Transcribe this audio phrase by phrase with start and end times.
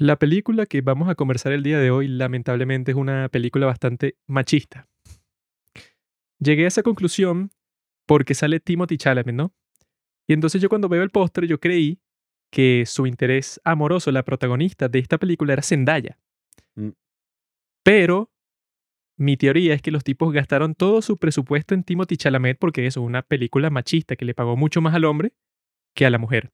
[0.00, 4.16] La película que vamos a conversar el día de hoy, lamentablemente, es una película bastante
[4.28, 4.86] machista.
[6.38, 7.50] Llegué a esa conclusión
[8.06, 9.52] porque sale Timothy Chalamet, ¿no?
[10.28, 11.98] Y entonces yo cuando veo el póster, yo creí
[12.52, 16.16] que su interés amoroso, la protagonista de esta película, era Zendaya.
[16.76, 16.90] Mm.
[17.82, 18.30] Pero
[19.16, 23.00] mi teoría es que los tipos gastaron todo su presupuesto en Timothy Chalamet porque eso
[23.00, 25.32] es una película machista que le pagó mucho más al hombre
[25.92, 26.52] que a la mujer.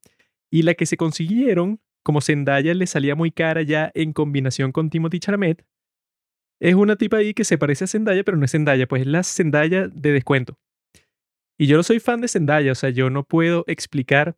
[0.50, 4.90] Y la que se consiguieron, como Zendaya le salía muy cara ya en combinación con
[4.90, 5.64] Timothy Chalamet,
[6.60, 9.08] es una tipa ahí que se parece a Zendaya, pero no es Zendaya, pues es
[9.08, 10.56] la Zendaya de descuento.
[11.58, 14.36] Y yo no soy fan de Zendaya, o sea, yo no puedo explicar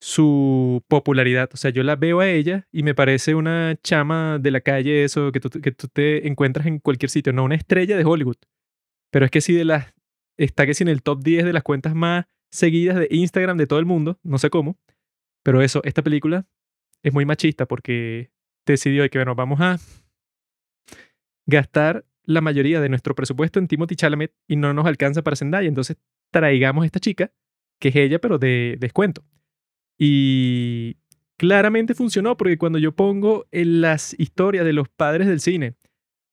[0.00, 1.50] su popularidad.
[1.52, 5.04] O sea, yo la veo a ella y me parece una chama de la calle,
[5.04, 5.48] eso que tú,
[5.88, 8.36] te encuentras en cualquier sitio, no una estrella de Hollywood.
[9.10, 9.94] Pero es que sí de las,
[10.36, 13.66] está que sí en el top 10 de las cuentas más seguidas de Instagram de
[13.66, 14.78] todo el mundo, no sé cómo.
[15.42, 16.46] Pero eso, esta película
[17.06, 18.32] es muy machista porque
[18.66, 19.78] decidió que, bueno, vamos a
[21.46, 25.68] gastar la mayoría de nuestro presupuesto en Timothy Chalamet y no nos alcanza para Zendaya.
[25.68, 25.98] Entonces
[26.32, 27.32] traigamos a esta chica,
[27.80, 29.24] que es ella, pero de descuento.
[29.96, 30.96] Y
[31.38, 35.76] claramente funcionó porque cuando yo pongo en las historias de los padres del cine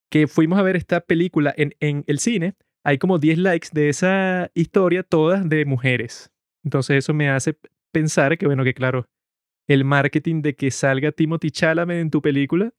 [0.09, 3.89] que fuimos a ver esta película en, en el cine, hay como 10 likes de
[3.89, 6.31] esa historia, todas de mujeres.
[6.63, 7.59] Entonces eso me hace
[7.91, 9.07] pensar que, bueno, que claro,
[9.67, 12.73] el marketing de que salga Timothy Chalamet en tu película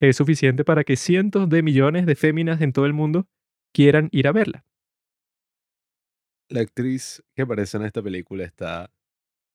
[0.00, 3.26] es suficiente para que cientos de millones de féminas en todo el mundo
[3.72, 4.64] quieran ir a verla.
[6.48, 8.90] La actriz que aparece en esta película está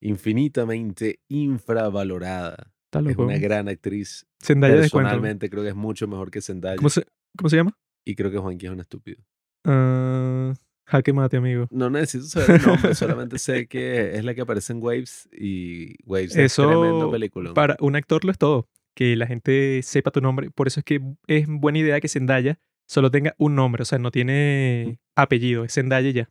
[0.02, 2.72] infinitamente infravalorada.
[2.86, 3.24] Está Es loco.
[3.24, 4.28] una gran actriz.
[4.44, 4.76] Zendaya.
[4.76, 6.76] Personalmente creo que es mucho mejor que Zendaya.
[6.76, 7.06] ¿Cómo se,
[7.38, 7.76] ¿Cómo se llama?
[8.06, 9.24] Y creo que Juanqui es un estúpido.
[9.66, 10.54] Ah,
[10.86, 11.68] jaque mate, amigo.
[11.72, 15.96] No necesito saber el nombre, solamente sé que es la que aparece en Waves y
[16.06, 17.54] Waves es Eso tremendo película.
[17.54, 18.68] Para un actor lo es todo.
[18.96, 20.52] Que la gente sepa tu nombre.
[20.52, 23.82] Por eso es que es buena idea que Zendaya solo tenga un nombre.
[23.82, 25.64] O sea, no tiene apellido.
[25.64, 26.30] Es Zendaya ya.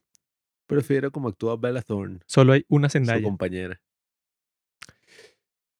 [0.66, 3.22] Prefiero como actúa Bella Thorne, Solo hay una su Zendaya.
[3.22, 3.80] compañera.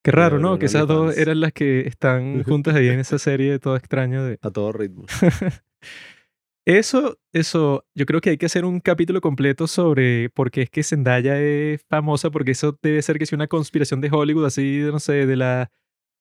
[0.05, 0.59] Qué raro, ¿no?
[0.59, 4.39] Que esas dos eran las que están juntas ahí en esa serie todo extraño de...
[4.43, 5.05] A todo ritmo.
[6.65, 10.71] Eso, eso, yo creo que hay que hacer un capítulo completo sobre por qué es
[10.71, 14.81] que Zendaya es famosa, porque eso debe ser que es una conspiración de Hollywood, así,
[14.85, 15.69] no sé, de las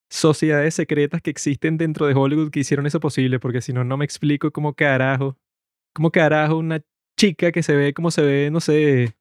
[0.09, 3.97] sociedades secretas que existen dentro de Hollywood que hicieron eso posible, porque si no, no
[3.97, 5.37] me explico cómo carajo,
[5.93, 6.81] cómo carajo una
[7.19, 9.13] chica que se ve como se ve, no sé,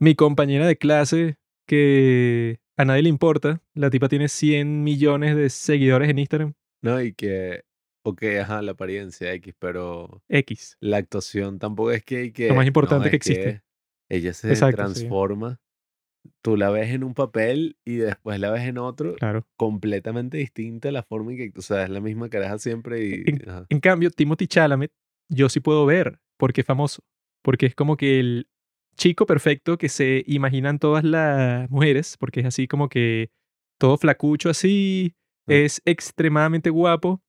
[0.00, 1.36] mi compañera de clase,
[1.66, 7.02] que a nadie le importa, la tipa tiene 100 millones de seguidores en Instagram, No,
[7.02, 7.65] y que,
[8.08, 10.76] ok, ajá, la apariencia X, pero X.
[10.80, 12.32] la actuación tampoco es que...
[12.32, 13.62] que Lo más importante no, que es existe.
[14.08, 14.94] ella se Exacto, sí.
[14.94, 15.60] transforma.
[16.42, 19.46] Tú la ves en un papel y después la ves en otro, Claro.
[19.56, 23.12] completamente distinta la forma en que, o sea, es la misma caraja siempre y...
[23.26, 23.42] En-.
[23.68, 24.92] En cambio, Timothy Chalamet,
[25.28, 27.02] yo sí puedo ver porque es famoso.
[27.42, 28.48] Porque es como que el
[28.96, 33.30] chico perfecto que se imaginan todas las mujeres, porque es así como que
[33.78, 35.14] todo flacucho así,
[35.48, 35.52] Ah.
[35.54, 37.22] es extremadamente guapo.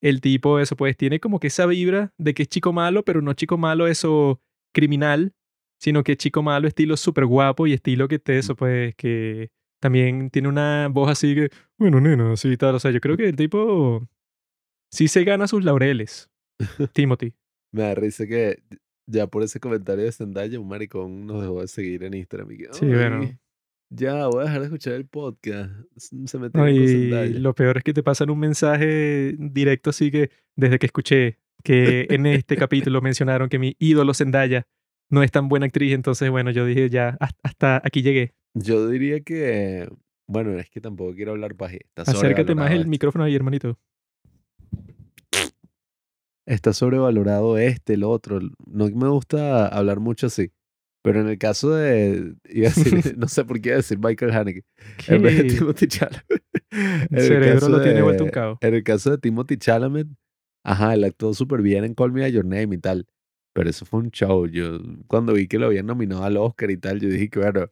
[0.00, 3.20] El tipo, eso, pues tiene como que esa vibra de que es chico malo, pero
[3.20, 4.40] no chico malo, eso
[4.72, 5.34] criminal,
[5.78, 9.50] sino que es chico malo, estilo súper guapo y estilo que te, eso, pues que
[9.80, 12.74] también tiene una voz así que, bueno, nena, así y tal.
[12.74, 14.06] O sea, yo creo que el tipo
[14.90, 16.30] sí se gana sus laureles.
[16.92, 17.32] Timothy.
[17.72, 18.62] Me da risa que
[19.06, 22.52] ya por ese comentario de Zendaya, un maricón nos dejó de seguir en Instagram.
[22.52, 23.28] Y que, Sí, bueno.
[23.90, 25.72] "Ay, Ya, voy a dejar de escuchar el podcast.
[25.96, 27.38] Se No, metieron con y Zendaya.
[27.40, 32.06] lo peor es que te pasan un mensaje directo así que desde que escuché que
[32.10, 32.56] en este
[32.90, 34.66] capítulo mencionaron que mi ídolo Zendaya
[35.10, 38.32] no es tan buena actriz, entonces bueno, yo dije ya, hasta, aquí llegué.
[38.54, 39.88] Yo diría que,
[40.28, 41.76] bueno, es que tampoco quiero hablar paja.
[41.76, 43.76] Está Acércate más el micrófono ahí, hermanito.
[46.46, 48.40] Está sobrevalorado este, el otro.
[48.66, 50.50] No me gusta hablar mucho así.
[51.02, 52.82] Pero en el caso de, iba a decir,
[53.18, 54.64] no sé por qué iba a decir Michael Haneke.
[55.08, 55.54] En vez de ¿Qué?
[55.54, 56.24] Timothy Chalamet.
[57.10, 58.58] El cerebro caso lo tiene vuelto un de- caos.
[58.60, 60.06] En el caso de Timothy Chalamet,
[60.64, 63.06] ajá, él actuó súper bien en Call Me By Your Name y tal.
[63.52, 64.46] Pero eso fue un show.
[64.46, 67.66] Yo, cuando vi que lo habían nominado al Oscar y tal, yo dije que, bueno,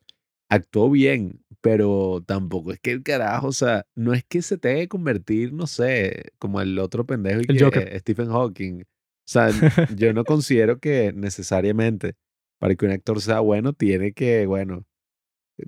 [0.50, 4.80] actuó bien, pero tampoco es que el carajo, o sea, no es que se tenga
[4.80, 8.00] que convertir, no sé, como el otro pendejo y El que Joker.
[8.00, 8.80] Stephen Hawking.
[8.82, 9.50] O sea,
[9.94, 12.14] yo no considero que necesariamente
[12.58, 14.84] para que un actor sea bueno tiene que, bueno,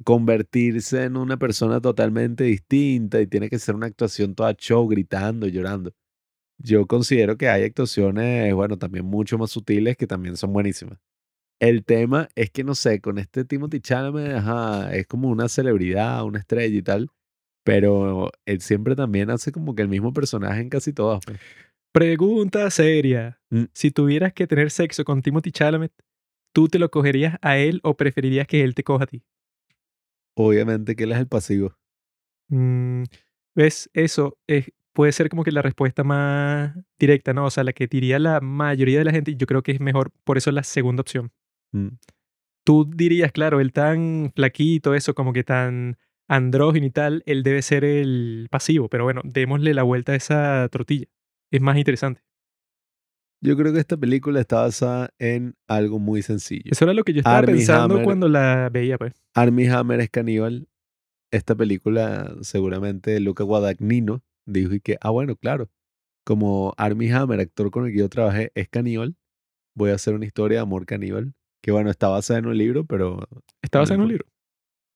[0.05, 5.47] convertirse en una persona totalmente distinta y tiene que ser una actuación toda show, gritando,
[5.49, 5.93] llorando.
[6.59, 10.99] Yo considero que hay actuaciones, bueno, también mucho más sutiles que también son buenísimas.
[11.61, 16.25] El tema es que, no sé, con este Timothy Chalamet, ajá, es como una celebridad,
[16.25, 17.11] una estrella y tal,
[17.65, 21.21] Pero él siempre también hace como que el mismo personaje en casi todas.
[21.25, 21.39] pues.
[21.93, 23.41] Pregunta seria.
[23.51, 23.65] Mm.
[23.73, 25.93] Si tuvieras que tener sexo con Timothy Chalamet,
[26.53, 29.23] ¿tú te lo cogerías a él o preferirías que él te coja a ti?
[30.35, 31.77] Obviamente que él es el pasivo.
[32.49, 33.05] Mm,
[33.55, 33.91] ¿Ves?
[33.93, 37.47] Eso es- puede ser como que la respuesta más directa, ¿no?
[37.47, 39.81] O sea, la que diría la mayoría de la gente y yo creo que es
[39.81, 41.33] mejor, por eso la segunda opción.
[41.73, 41.89] Mm.
[42.65, 45.97] Tú dirías, claro, él tan flaquito, eso como que tan
[46.29, 50.69] andrógino y tal, él debe ser el pasivo, pero bueno, démosle la vuelta a esa
[50.71, 51.07] tortilla.
[51.51, 52.23] Es más interesante.
[53.43, 56.71] Yo creo que esta película está basada en algo muy sencillo.
[56.71, 58.05] Eso era lo que yo estaba Armie pensando Hammer.
[58.05, 59.15] cuando la veía, pues.
[59.35, 60.69] Armie Hammer es caníbal.
[61.33, 65.71] Esta película, seguramente Luca Guadagnino dijo y que, ah, bueno, claro,
[66.25, 69.17] como Armie Hammer, actor con el que yo trabajé, es caníbal,
[69.75, 71.35] voy a hacer una historia de amor caníbal.
[71.63, 73.27] Que bueno, está basada en un libro, pero
[73.63, 74.27] Estaba en un libro.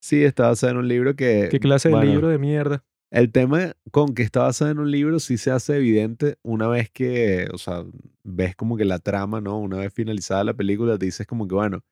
[0.03, 1.49] sí, está basada en un libro que...
[1.51, 2.85] ¿Qué clase de libro de mierda?
[3.15, 6.91] El tema con que está basada en un libro sí se hace evidente una vez
[6.91, 7.85] que, o sea,
[8.25, 9.57] ves como que la trama, ¿no?
[9.57, 11.85] Una vez finalizada la película, te dices como que, bueno,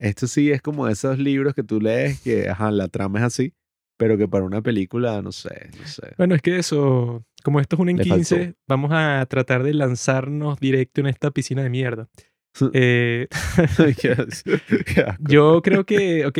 [0.00, 3.52] esto sí es como esos libros que tú lees que, ajá, la trama es así,
[3.98, 6.14] pero que para una película, no sé, no sé.
[6.16, 8.58] Bueno, es que eso, como esto es un en Le 15, faltó.
[8.66, 12.08] vamos a tratar de lanzarnos directo en esta piscina de mierda.
[12.74, 13.28] Eh,
[15.20, 16.38] yo creo que, ok,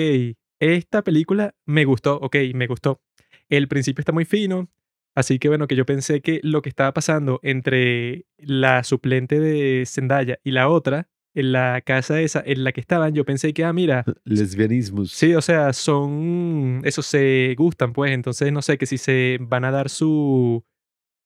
[0.58, 3.00] esta película me gustó, ok, me gustó.
[3.52, 4.70] El principio está muy fino,
[5.14, 9.84] así que bueno, que yo pensé que lo que estaba pasando entre la suplente de
[9.84, 13.62] Zendaya y la otra, en la casa esa en la que estaban, yo pensé que,
[13.64, 15.12] ah, mira, Lesbianismus.
[15.12, 16.80] Sí, o sea, son.
[16.84, 18.12] Eso se gustan, pues.
[18.12, 20.64] Entonces, no sé, que si se van a dar su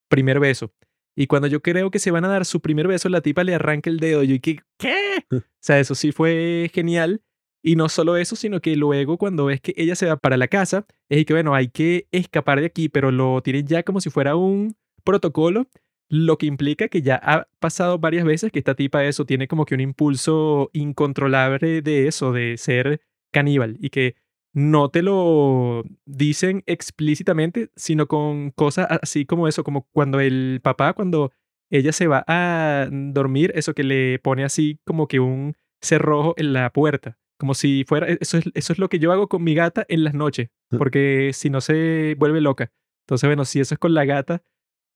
[0.08, 0.72] primer beso.
[1.16, 3.54] Y cuando yo creo que se van a dar su primer beso, la tipa le
[3.54, 4.24] arranca el dedo.
[4.24, 4.60] Y yo, ¿y qué?
[4.78, 5.24] ¿Qué?
[5.36, 7.22] O sea, eso sí fue genial.
[7.66, 10.46] Y no solo eso, sino que luego cuando ves que ella se va para la
[10.46, 14.08] casa, es que, bueno, hay que escapar de aquí, pero lo tienen ya como si
[14.08, 15.66] fuera un protocolo,
[16.08, 19.64] lo que implica que ya ha pasado varias veces que esta tipa eso tiene como
[19.64, 23.00] que un impulso incontrolable de eso, de ser
[23.32, 24.14] caníbal, y que
[24.52, 30.92] no te lo dicen explícitamente, sino con cosas así como eso, como cuando el papá,
[30.92, 31.32] cuando
[31.68, 36.52] ella se va a dormir, eso que le pone así como que un cerrojo en
[36.52, 39.42] la puerta, como si fuera, e, eso es, eso es lo que yo hago con
[39.42, 42.72] mi gata en las noches, porque si no se vuelve loca.
[43.06, 44.42] Entonces, bueno, si eso es con la gata,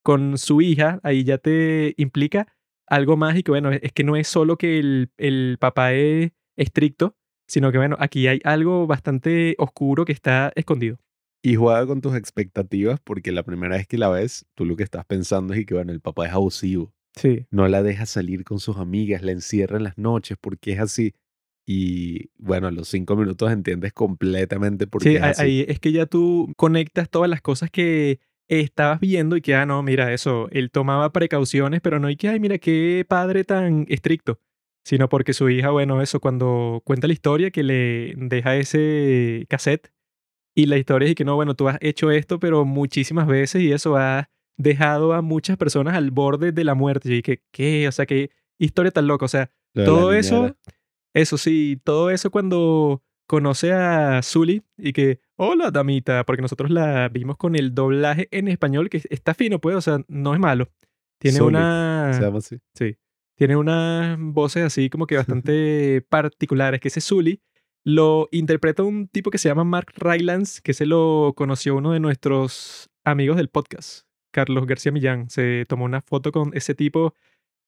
[0.02, 2.56] con su hija, ahí ya te implica
[2.86, 6.32] algo más y que, bueno, es que no es solo que el, el papá es
[6.56, 7.16] estricto,
[7.46, 10.98] sino que, bueno, aquí hay algo bastante oscuro que está escondido.
[11.42, 14.82] Y juega con tus expectativas porque la primera vez que la ves, tú lo que
[14.82, 16.92] estás pensando es que, bueno, el papá es abusivo.
[17.16, 17.46] Sí.
[17.50, 21.14] no la deja salir con sus amigas, la encierra en las noches porque es así.
[21.72, 25.42] Y bueno, a los cinco minutos entiendes completamente por qué Sí, es así.
[25.42, 28.18] ahí es que ya tú conectas todas las cosas que
[28.48, 32.28] estabas viendo y que, ah, no, mira, eso, él tomaba precauciones, pero no hay que,
[32.28, 34.40] ay, mira, qué padre tan estricto,
[34.84, 39.92] sino porque su hija, bueno, eso, cuando cuenta la historia, que le deja ese cassette
[40.56, 43.70] y la historia es que, no, bueno, tú has hecho esto, pero muchísimas veces y
[43.70, 47.14] eso ha dejado a muchas personas al borde de la muerte.
[47.14, 47.86] Y que, ¿qué?
[47.86, 49.24] O sea, qué historia tan loca.
[49.24, 50.56] O sea, todo eso, niñera.
[51.14, 57.08] Eso sí, todo eso cuando conoce a Zully y que, hola damita, porque nosotros la
[57.08, 60.68] vimos con el doblaje en español que está fino, pues, o sea, no es malo.
[61.18, 62.12] Tiene Zully, una...
[62.12, 62.58] Se llama así.
[62.74, 62.96] Sí.
[63.36, 66.80] Tiene unas voces así como que bastante particulares.
[66.80, 67.40] Que ese Zully
[67.84, 72.00] lo interpreta un tipo que se llama Mark Rylance, que se lo conoció uno de
[72.00, 75.30] nuestros amigos del podcast, Carlos García Millán.
[75.30, 77.14] Se tomó una foto con ese tipo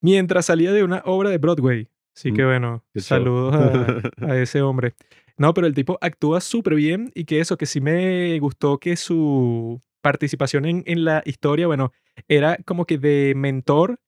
[0.00, 1.88] mientras salía de una obra de Broadway.
[2.16, 4.02] Así que Mm, bueno, qué saludos a,
[4.32, 4.94] a ese hombre.
[5.38, 8.96] No, pero el tipo actúa súper bien y que eso, que sí me gustó que
[8.96, 11.92] su participación en, en la historia, bueno,
[12.28, 13.98] era como que de mentor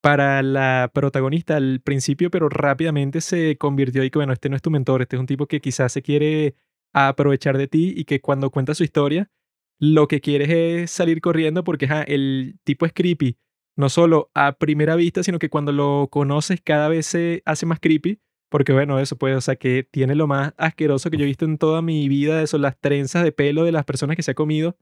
[0.00, 4.62] para la protagonista al principio, pero rápidamente se convirtió y que, bueno, este no es
[4.62, 6.56] tu mentor, este es un tipo que quizás se quiere
[6.92, 9.30] aprovechar de ti y que cuando cuenta su historia,
[9.78, 13.38] lo que quieres es salir corriendo porque ajá, el tipo es creepy,
[13.76, 17.80] no solo a primera vista, sino que cuando lo conoces cada vez se hace más
[17.80, 21.26] creepy, porque bueno, eso puede, o sea, que tiene lo más asqueroso que yo he
[21.26, 24.32] visto en toda mi vida, eso, las trenzas de pelo de las personas que se
[24.32, 24.76] ha comido,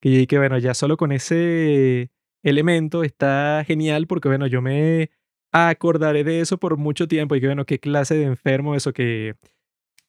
[0.00, 2.10] que yo dije, bueno, ya solo con ese
[2.42, 5.10] elemento está genial porque, bueno, yo me
[5.52, 9.34] acordaré de eso por mucho tiempo y que, bueno, qué clase de enfermo eso que...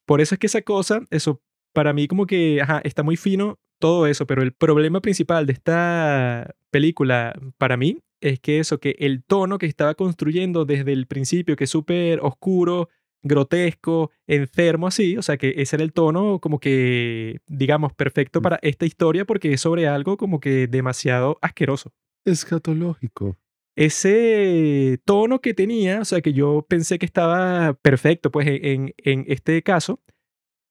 [0.06, 1.42] Por eso es que esa cosa, eso,
[1.74, 5.54] para mí como que, ajá, está muy fino todo eso, pero el problema principal de
[5.54, 11.08] esta película para mí es que eso, que el tono que estaba construyendo desde el
[11.08, 12.88] principio, que es súper oscuro,
[13.24, 18.44] grotesco, enfermo así, o sea que ese era el tono como que, digamos, perfecto Mm.
[18.44, 21.92] para esta historia porque es sobre algo como que demasiado asqueroso.
[22.26, 23.38] Escatológico.
[23.76, 28.94] Ese tono que tenía, o sea que yo pensé que estaba perfecto pues en, en-
[29.04, 30.00] en este caso,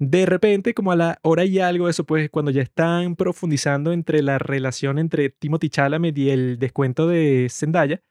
[0.00, 4.22] de repente como a la hora y algo eso pues cuando ya están profundizando entre
[4.22, 8.02] la relación entre Timothy Chalamet y el descuento de Zendaya,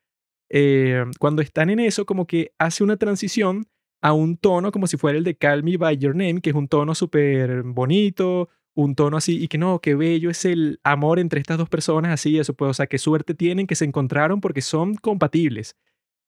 [0.51, 3.67] eh, cuando están en eso, como que hace una transición
[4.01, 6.55] a un tono como si fuera el de Call Me By Your Name, que es
[6.55, 11.17] un tono súper bonito, un tono así, y que no, qué bello es el amor
[11.19, 14.41] entre estas dos personas, así, eso pues, o sea, qué suerte tienen que se encontraron
[14.41, 15.75] porque son compatibles.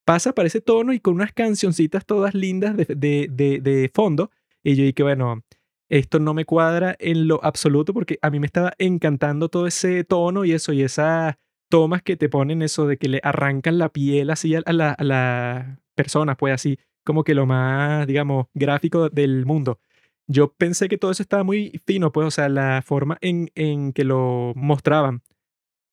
[0.06, 4.32] Pasa para ese tono y con unas cancioncitas todas lindas de, de, de, de fondo,
[4.64, 5.44] y yo dije, bueno,
[5.90, 10.04] esto no me cuadra en lo absoluto porque a mí me estaba encantando todo ese
[10.04, 11.36] tono y eso, y esas
[11.70, 15.04] tomas que te ponen eso de que le arrancan la piel así a, la, a
[15.04, 19.80] la persona, pues así, como que lo más, digamos, gráfico del mundo.
[20.28, 23.92] Yo pensé que todo eso estaba muy fino, pues, o sea, la forma en, en
[23.94, 25.24] que lo mostraban.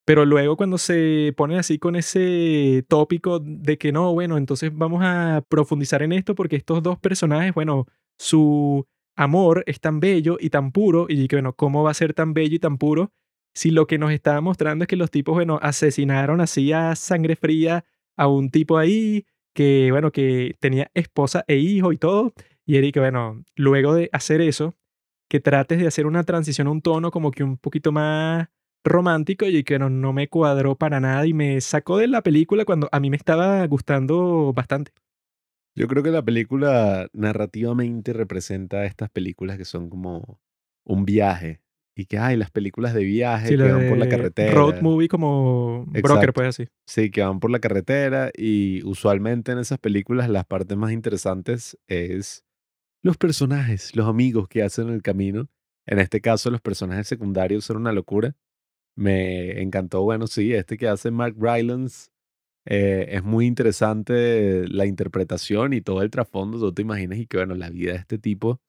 [0.05, 5.03] Pero luego cuando se ponen así con ese tópico de que no, bueno, entonces vamos
[5.05, 7.87] a profundizar en esto porque estos dos personajes, bueno,
[8.19, 12.15] su amor es tan bello y tan puro, y que bueno, ¿cómo va a ser
[12.15, 13.13] tan bello y tan puro
[13.55, 17.35] si lo que nos estaba mostrando es que los tipos, bueno, asesinaron así a sangre
[17.37, 17.85] fría
[18.17, 22.33] a un tipo ahí que, bueno, que tenía esposa e hijo y todo,
[22.65, 24.75] y Eric, bueno, luego de hacer eso,
[25.29, 28.49] que trates de hacer una transición a un tono como que un poquito más
[28.85, 32.65] romántico y que no, no me cuadró para nada y me sacó de la película
[32.65, 34.93] cuando a mí me estaba gustando bastante.
[35.79, 40.41] Yo creo que la película narrativamente representa estas películas que son como
[40.85, 41.61] un viaje.
[41.97, 44.53] Y que hay las películas de viaje Sí, que van por la carretera.
[44.55, 46.33] road movie como broker, Exacto.
[46.33, 46.69] pues así.
[46.87, 51.77] Sí, que van por la carretera y usualmente en esas películas las partes más interesantes
[51.89, 52.45] es
[53.03, 55.49] los personajes, los amigos que hacen el camino.
[55.87, 58.37] En este caso, los personajes secundarios son una locura.
[58.97, 62.11] Me encantó, bueno, sí, este que hace Mark Rylance
[62.71, 66.59] eh, es muy interesante la interpretación y todo el trasfondo.
[66.59, 68.61] Tú te imaginas y que, bueno, la vida de este tipo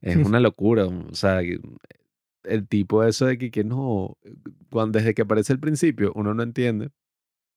[0.00, 0.86] es una locura.
[0.86, 1.60] O sea, que
[2.44, 4.16] el tipo eso de que, que no,
[4.70, 6.90] cuando, desde que aparece el principio, uno no entiende.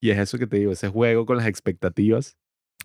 [0.01, 2.37] Y es eso que te digo, ese juego con las expectativas.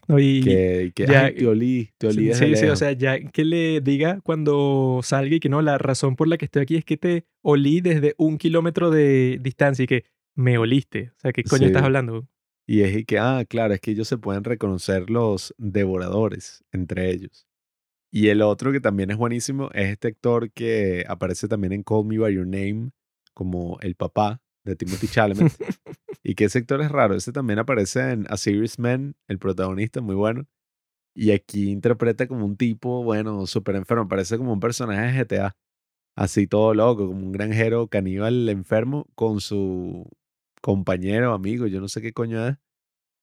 [0.09, 2.79] No, y Que, que ya- "Ay, te olí, te olí sí, sí, o lejos".
[2.79, 6.45] sea, ya que le diga cuando salga y que no, la razón por la que
[6.45, 11.11] estoy aquí es que te olí desde un kilómetro de distancia y que me oliste.
[11.17, 11.87] O sea, ¿qué coño estás Sí.
[11.87, 12.29] hablando?
[12.67, 17.11] Y es y que, ah, claro, es que ellos se pueden reconocer los devoradores entre
[17.11, 17.47] ellos.
[18.11, 22.07] Y el otro que también es buenísimo es este actor que aparece también en Call
[22.07, 22.91] Me By Your Name
[23.35, 25.53] como el papá de Timothy Chalamet.
[26.25, 27.15] y que ese actor es raro.
[27.15, 30.47] Ese también aparece en A Serious Man, el protagonista, muy bueno.
[31.15, 34.09] Y aquí interpreta como un tipo, bueno, súper enfermo.
[34.09, 35.57] Parece como un personaje de GTA.
[36.17, 40.09] Así todo loco, como un granjero caníbal enfermo con su
[40.67, 42.57] compañero, amigo, yo no sé qué coño es.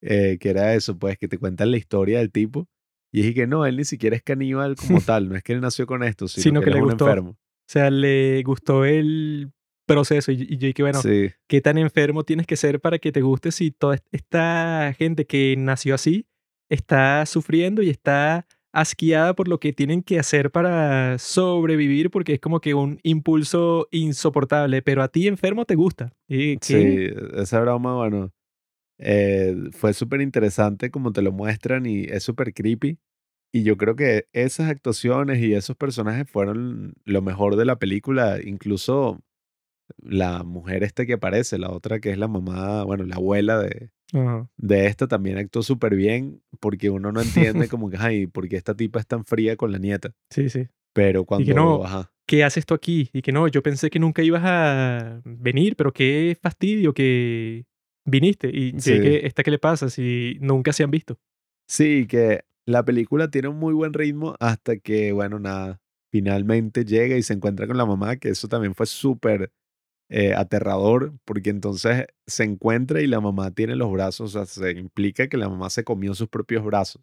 [0.02, 2.68] eh, que era eso, pues, que te cuentan la historia del tipo.
[3.12, 5.30] Y dije que no, él ni siquiera es caníbal como tal.
[5.30, 6.90] No es que él nació con esto, sino, Sino que, que él le es un
[6.90, 7.06] gustó.
[7.08, 7.30] enfermo.
[7.32, 7.38] O
[7.70, 9.52] sea, le gustó el
[9.88, 11.30] proceso y, y yo dije, bueno, Sí.
[11.48, 15.26] ¿qué tan enfermo tienes que ser para que te guste si toda est- esta gente
[15.26, 16.26] que nació así
[16.70, 22.40] está sufriendo y está asqueada por lo que tienen que hacer para sobrevivir porque es
[22.40, 26.12] como que un impulso insoportable, pero a ti enfermo te gusta.
[26.28, 27.14] ¿Y qué?
[27.14, 28.34] Sí, esa broma, bueno,
[28.98, 32.98] eh, fue súper interesante como te lo muestran y es súper creepy.
[33.56, 38.40] Y yo creo que esas actuaciones y esos personajes fueron lo mejor de la película.
[38.44, 39.22] Incluso
[40.00, 43.92] la mujer esta que aparece, la otra que es la mamá, bueno, la abuela de,
[44.58, 48.56] De esta también actuó súper bien porque uno no entiende como que, ay, ¿por qué
[48.58, 50.14] esta tipa es tan fría con la nieta?
[50.30, 50.68] Sí, sí.
[50.94, 53.10] Pero cuando, no, ajá, ¿Qué haces tú aquí?
[53.12, 57.66] Y que no, yo pensé que nunca ibas a venir, pero qué fastidio que
[58.06, 58.50] viniste.
[58.50, 58.94] Y Sí.
[59.00, 61.20] dije, ¿esta qué le pasa si nunca se han visto?
[61.68, 67.18] Sí, que la película tiene un muy buen ritmo hasta que, bueno, nada, finalmente llega
[67.18, 69.52] y se encuentra con la mamá, que eso también fue súper
[70.14, 74.72] eh, aterrador, porque entonces se encuentra y la mamá tiene los brazos, o sea, se
[74.80, 77.02] implica que la mamá se comió sus propios brazos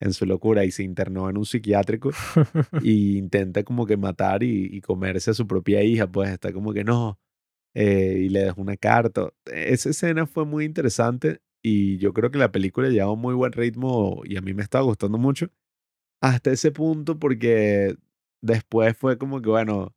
[0.00, 2.10] en su locura y se internó en un psiquiátrico
[2.82, 6.72] y intenta como que matar y, y comerse a su propia hija, pues está como
[6.74, 7.18] que no,
[7.74, 9.30] eh, y le dejó una carta.
[9.46, 13.52] Esa escena fue muy interesante y yo creo que la película lleva un muy buen
[13.52, 15.48] ritmo y a mí me estaba gustando mucho
[16.22, 17.96] hasta ese punto porque
[18.42, 19.95] después fue como que, bueno,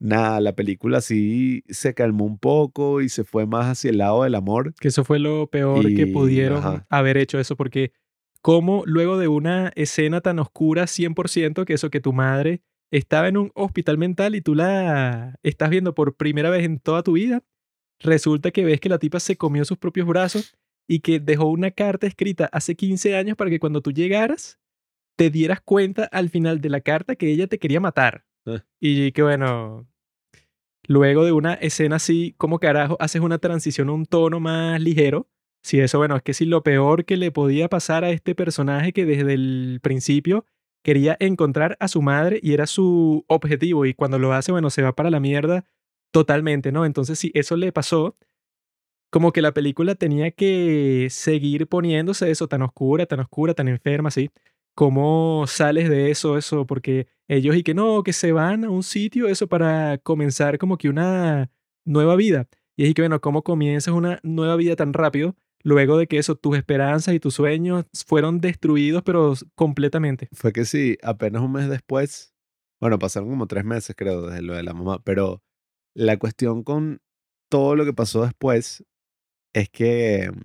[0.00, 4.24] nada, la película sí se calmó un poco y se fue más hacia el lado
[4.24, 4.74] del amor.
[4.74, 6.86] que eso fue lo peor que pudieron ajá.
[6.88, 7.92] haber hecho eso, porque
[8.42, 13.36] cómo luego de una escena tan oscura 100% que eso que tu madre estaba en
[13.36, 17.44] un hospital mental y tú la estás viendo por primera vez en toda tu vida,
[18.00, 20.56] resulta que ves que la tipa se comió sus propios brazos
[20.88, 24.58] y que dejó una carta escrita hace 15 años para que cuando tú llegaras
[25.16, 28.24] te dieras cuenta al final de la carta que ella te quería matar.
[28.46, 28.64] Ah.
[28.80, 29.86] Y que bueno,
[30.90, 35.28] luego de una escena así, como carajo, haces una transición a un tono más ligero.
[35.62, 38.92] Si eso, bueno, es que si lo peor que le podía pasar a este personaje
[38.92, 40.44] que desde el principio
[40.82, 44.82] quería encontrar a su madre y era su objetivo y cuando lo hace, bueno, se
[44.82, 45.64] va para la mierda
[46.10, 46.84] totalmente, ¿no?
[46.84, 48.16] Entonces, si eso le pasó,
[49.10, 54.08] como que la película tenía que seguir poniéndose eso tan oscura, tan oscura, tan enferma,
[54.08, 54.30] así.
[54.74, 56.66] ¿Cómo sales de eso, eso?
[56.66, 60.78] Porque ellos y que no, que se van a un sitio, eso para comenzar como
[60.78, 61.50] que una
[61.84, 62.48] nueva vida.
[62.76, 65.36] Y es que, bueno, ¿cómo comienzas una nueva vida tan rápido?
[65.62, 70.28] Luego de que eso, tus esperanzas y tus sueños fueron destruidos, pero completamente.
[70.32, 72.34] Fue que sí, apenas un mes después,
[72.80, 75.42] bueno, pasaron como tres meses, creo, desde lo de la mamá, pero
[75.94, 77.02] la cuestión con
[77.50, 78.84] todo lo que pasó después
[79.52, 80.40] es que, mm,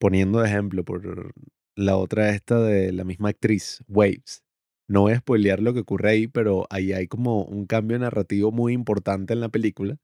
[0.00, 1.32] poniendo ejemplo por
[1.78, 4.42] la otra esta de la misma actriz, Waves,
[4.88, 8.50] no voy a spoilear lo que ocurre ahí, pero ahí hay como un cambio narrativo
[8.52, 9.96] muy importante en la película,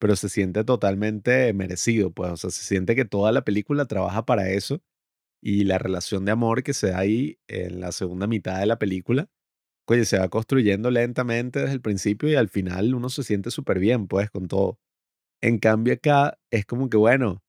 [0.00, 4.26] pero se siente totalmente merecido, pues, o sea, se siente que toda la película trabaja
[4.26, 4.82] para eso
[5.42, 8.78] y la relación de amor que se da ahí en la segunda mitad de la
[8.78, 9.28] película,
[9.88, 13.78] oye, se va construyendo lentamente desde el principio y al final uno se siente súper
[13.80, 14.78] bien, pues, con todo.
[15.42, 17.42] En cambio acá es como que, bueno,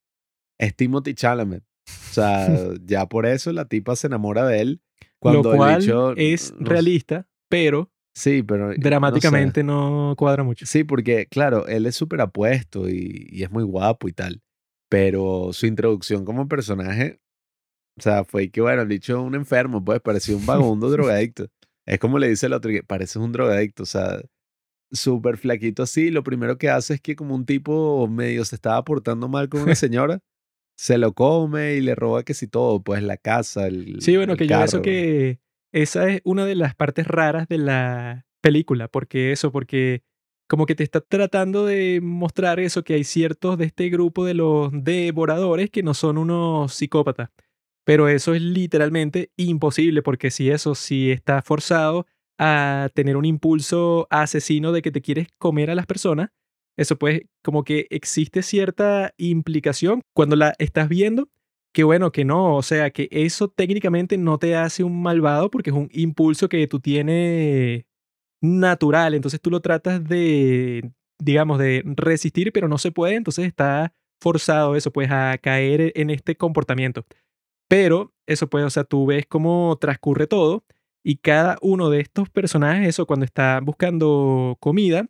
[0.59, 1.63] es Timothy Chalamet.
[1.87, 2.47] O sea,
[2.85, 4.81] ya por eso la tipa se enamora de él.
[5.19, 8.67] Cuando Lo cual el bicho, es no- realista, pero Sí, pero...
[8.67, 8.79] no sé.
[8.79, 10.65] dramáticamente no, cuadra mucho.
[10.65, 14.41] Sí, porque claro, él es súper apuesto y, y es muy guapo y tal.
[14.89, 17.19] Pero su introducción como personaje,
[17.99, 21.47] o sea, fue que, bueno, el dicho un enfermo, pues parecía un vagabundo drogadicto.
[21.85, 24.21] Es como le dice el otro, que pareces un drogadicto, o sea,
[24.91, 26.09] súper flaquito así.
[26.11, 29.61] Lo primero que hace es que como un tipo medio se estaba portando mal con
[29.61, 30.19] una señora,
[30.75, 34.33] se lo come y le roba que si todo, pues la casa, el Sí, bueno,
[34.33, 35.39] el que yo eso que
[35.71, 40.03] esa es una de las partes raras de la película, porque eso, porque
[40.47, 44.35] como que te está tratando de mostrar eso, que hay ciertos de este grupo de
[44.35, 47.29] los devoradores que no son unos psicópatas.
[47.83, 52.05] Pero eso es literalmente imposible, porque si eso, si está forzado
[52.37, 56.29] a tener un impulso asesino de que te quieres comer a las personas,
[56.77, 61.29] eso pues como que existe cierta implicación cuando la estás viendo
[61.75, 65.71] que bueno, que no, o sea, que eso técnicamente no te hace un malvado porque
[65.71, 67.83] es un impulso que tú tienes
[68.41, 73.93] natural, entonces tú lo tratas de, digamos, de resistir, pero no se puede, entonces está
[74.21, 77.05] forzado eso, pues, a caer en este comportamiento.
[77.67, 80.63] Pero eso pues, o sea, tú ves cómo transcurre todo
[81.03, 85.07] y cada uno de estos personajes, eso, cuando está buscando comida,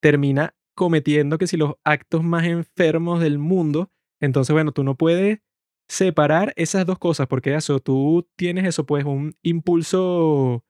[0.00, 5.40] termina cometiendo que si los actos más enfermos del mundo, entonces, bueno, tú no puedes
[5.88, 10.64] separar esas dos cosas, porque eso, tú tienes eso, pues un impulso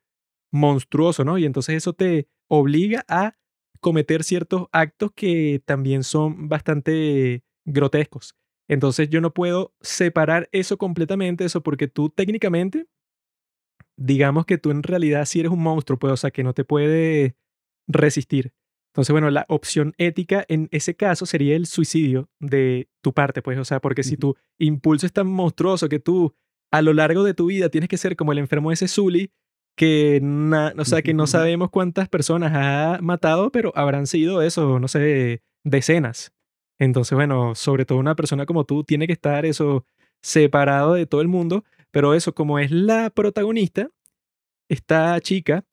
[0.52, 1.38] monstruoso, ¿no?
[1.38, 3.36] Y entonces eso te obliga a
[3.80, 8.36] cometer ciertos actos que también son bastante grotescos.
[8.68, 12.86] Entonces yo no puedo separar eso completamente, eso porque tú técnicamente,
[13.96, 16.64] digamos que tú en realidad sí eres un monstruo, pues, o sea, que no te
[16.64, 17.36] puede
[17.88, 18.52] resistir.
[18.96, 23.58] Entonces, bueno, la opción ética en ese caso sería el suicidio de tu parte, pues,
[23.58, 26.34] o sea, porque si tu impulso es tan monstruoso que tú
[26.72, 29.30] a lo largo de tu vida tienes que ser como el enfermo ese Zully,
[29.76, 34.80] que, na- o sea, que no sabemos cuántas personas ha matado, pero habrán sido eso,
[34.80, 36.32] no sé, decenas.
[36.80, 39.84] Entonces, bueno, sobre todo una persona como tú tiene que estar eso
[40.22, 43.90] separado de todo el mundo, pero eso como es la protagonista,
[44.70, 45.66] esta chica,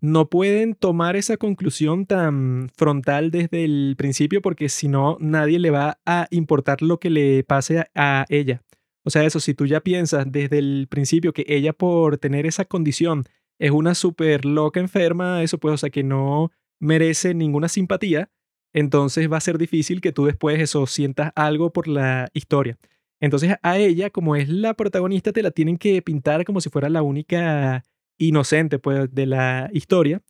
[0.00, 5.70] no pueden tomar esa conclusión tan frontal desde el principio porque si no, nadie le
[5.70, 8.62] va a importar lo que le pase a, ella.
[9.04, 12.64] O sea, eso, si tú ya piensas desde el principio que ella por tener esa
[12.64, 13.24] condición
[13.58, 18.30] es una súper loca enferma, eso pues, o sea, que no merece ninguna simpatía,
[18.72, 22.78] entonces va a ser difícil que tú después eso sientas algo por la historia.
[23.20, 26.88] Entonces a ella, como es la protagonista, te la tienen que pintar como si fuera
[26.88, 27.84] la única
[28.20, 30.22] inocente pues, de la historia,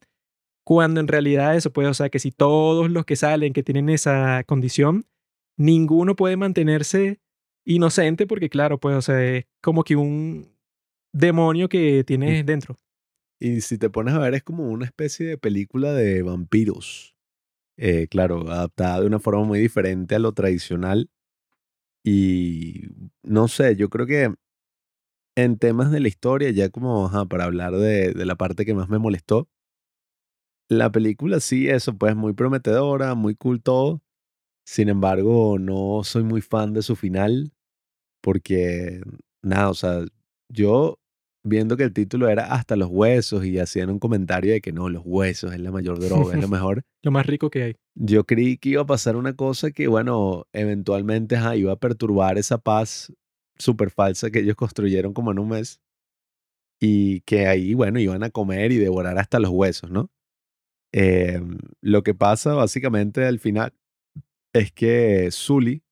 [0.65, 3.91] cuando en realidad eso puede, o sea, que si todos los que salen que tienen
[3.91, 5.05] esa condición,
[5.59, 7.21] ninguno puede mantenerse
[7.67, 10.57] inocente porque claro, pues, o sea, es como que un
[11.13, 12.79] demonio que tienes dentro.
[13.41, 17.17] Y si te pones a ver, es como una especie de película de vampiros.
[17.77, 21.11] Eh, claro, adaptada de una forma muy diferente a lo tradicional.
[22.05, 22.83] Y
[23.23, 24.35] no sé, yo creo que
[25.45, 28.75] en temas de la historia, ya como ajá, para hablar de, de la parte que
[28.75, 29.49] más me molestó,
[30.71, 34.01] la película sí, eso pues muy prometedora, muy cool todo.
[34.65, 37.53] Sin embargo, no soy muy fan de su final
[38.23, 39.01] porque,
[39.43, 40.05] nada, o sea,
[40.49, 40.99] yo
[41.43, 44.89] viendo que el título era Hasta los huesos y hacían un comentario de que no,
[44.89, 46.83] los huesos es la mayor droga, es lo mejor.
[47.03, 47.77] Lo más rico que hay.
[47.97, 52.39] Yo creí que iba a pasar una cosa que, bueno, eventualmente ajá, iba a perturbar
[52.39, 53.13] esa paz
[53.61, 55.81] súper falsa que ellos construyeron como en un mes
[56.81, 60.11] y que ahí, bueno, iban a comer y devorar hasta los huesos, ¿no?
[60.93, 63.73] Em, lo que pasa básicamente al final
[64.53, 65.83] es que Zully,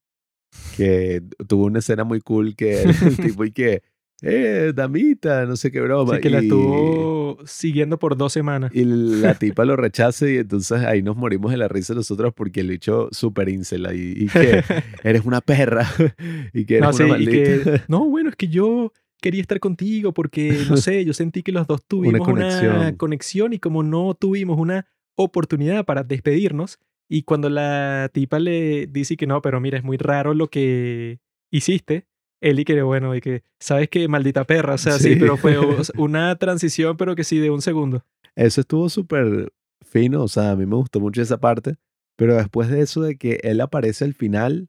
[0.76, 2.88] que tuvo una escena muy cool que el
[3.38, 3.82] tipo y que
[4.22, 6.16] eh, damita, no sé qué broma.
[6.16, 8.70] Sí, que la y- estuvo siguiendo por dos semanas.
[8.74, 12.60] Y la tipa lo rechaza y entonces ahí nos morimos de la risa nosotros porque
[12.60, 14.62] el bicho súper incel ahí, y que
[15.04, 15.86] eres una perra
[16.52, 17.32] y que eres No, sí, una y maldita.
[17.72, 21.52] que, no, bueno, es que yo quería estar contigo porque, no sé, yo sentí que
[21.52, 22.96] los dos tuvimos una conexión.
[22.96, 23.52] conexión.
[23.52, 26.78] y como no tuvimos una oportunidad para despedirnos,
[27.08, 31.18] y cuando la tipa le dice que no, pero mira, es muy raro lo que
[31.50, 32.06] hiciste,
[32.40, 34.06] y que, bueno, y que, ¿sabes qué?
[34.08, 35.16] Maldita perra, o sea, sí, Sí.
[35.18, 38.04] pero fue o sea, una transición, pero que sí, de un segundo.
[38.36, 41.76] Eso estuvo súper fino, o sea, a mí me gustó mucho esa parte,
[42.16, 44.68] pero después de eso de que él aparece al final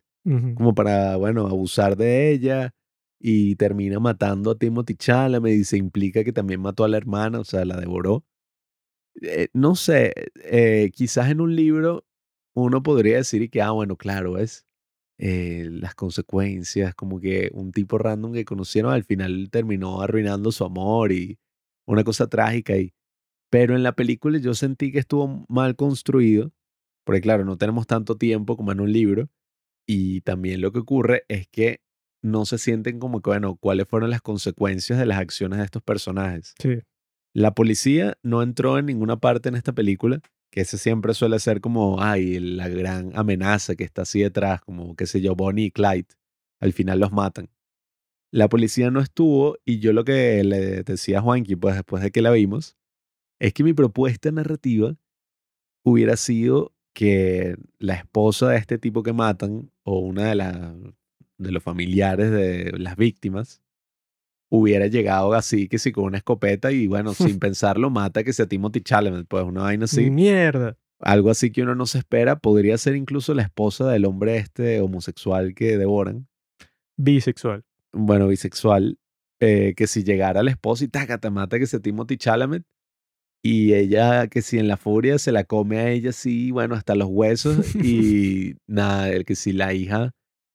[0.56, 2.76] como para, bueno, abusar de ella
[3.20, 7.40] y termina matando a Timothy Chalamet y se implica que también mató a la hermana,
[7.40, 8.24] o sea, la devoró.
[9.22, 12.06] Eh, no sé, eh, quizás en un libro
[12.54, 14.66] uno podría decir que, ah, bueno, claro, es
[15.20, 20.66] eh, las consecuencias, como que un tipo random que conocieron al final terminó arruinando su
[20.66, 21.38] amor y
[21.86, 22.94] una cosa trágica y
[23.50, 26.52] pero en la película yo sentí que estuvo mal construido,
[27.04, 29.30] porque claro, no tenemos tanto tiempo como en un libro,
[29.88, 31.82] y también lo que ocurre es que
[32.22, 35.82] no se sienten como que, bueno, cuáles fueron las consecuencias de las acciones de estos
[35.82, 36.54] personajes.
[36.62, 36.80] Sí.
[37.34, 41.62] La policía no entró en ninguna parte en esta película, que ese siempre suele ser
[41.62, 45.72] como, ay, la gran amenaza que está así detrás, como, qué sé yo, Bonnie y
[45.72, 46.08] Clyde.
[46.60, 47.50] Al final los matan.
[48.32, 52.12] La policía no estuvo y yo lo que le decía a Juanqui, pues después de
[52.12, 52.78] que la vimos,
[53.40, 54.96] es que mi propuesta narrativa
[55.84, 60.74] hubiera sido que la esposa de este tipo que matan o una de, las
[61.38, 63.62] de los familiares de las víctimas
[64.50, 68.48] hubiera llegado así, que sí, con una escopeta y bueno, sin pensarlo, mata que sea
[68.48, 70.10] Timothy Chalamet, pues una vaina así.
[70.10, 70.78] Mierda.
[71.00, 74.82] Algo así que uno no se espera, podría ser incluso la esposa del hombre este
[74.82, 76.28] homosexual que devoran,
[76.98, 77.64] Bisexual.
[77.94, 79.00] bueno, bisexual,
[79.40, 82.64] eh, que si llegara la esposa y taca, te mata que sea Timothy Chalamet
[83.42, 86.96] y ella que si en la furia se la come a ella sí, bueno, hasta
[86.96, 90.12] los huesos y nada, el que si la hija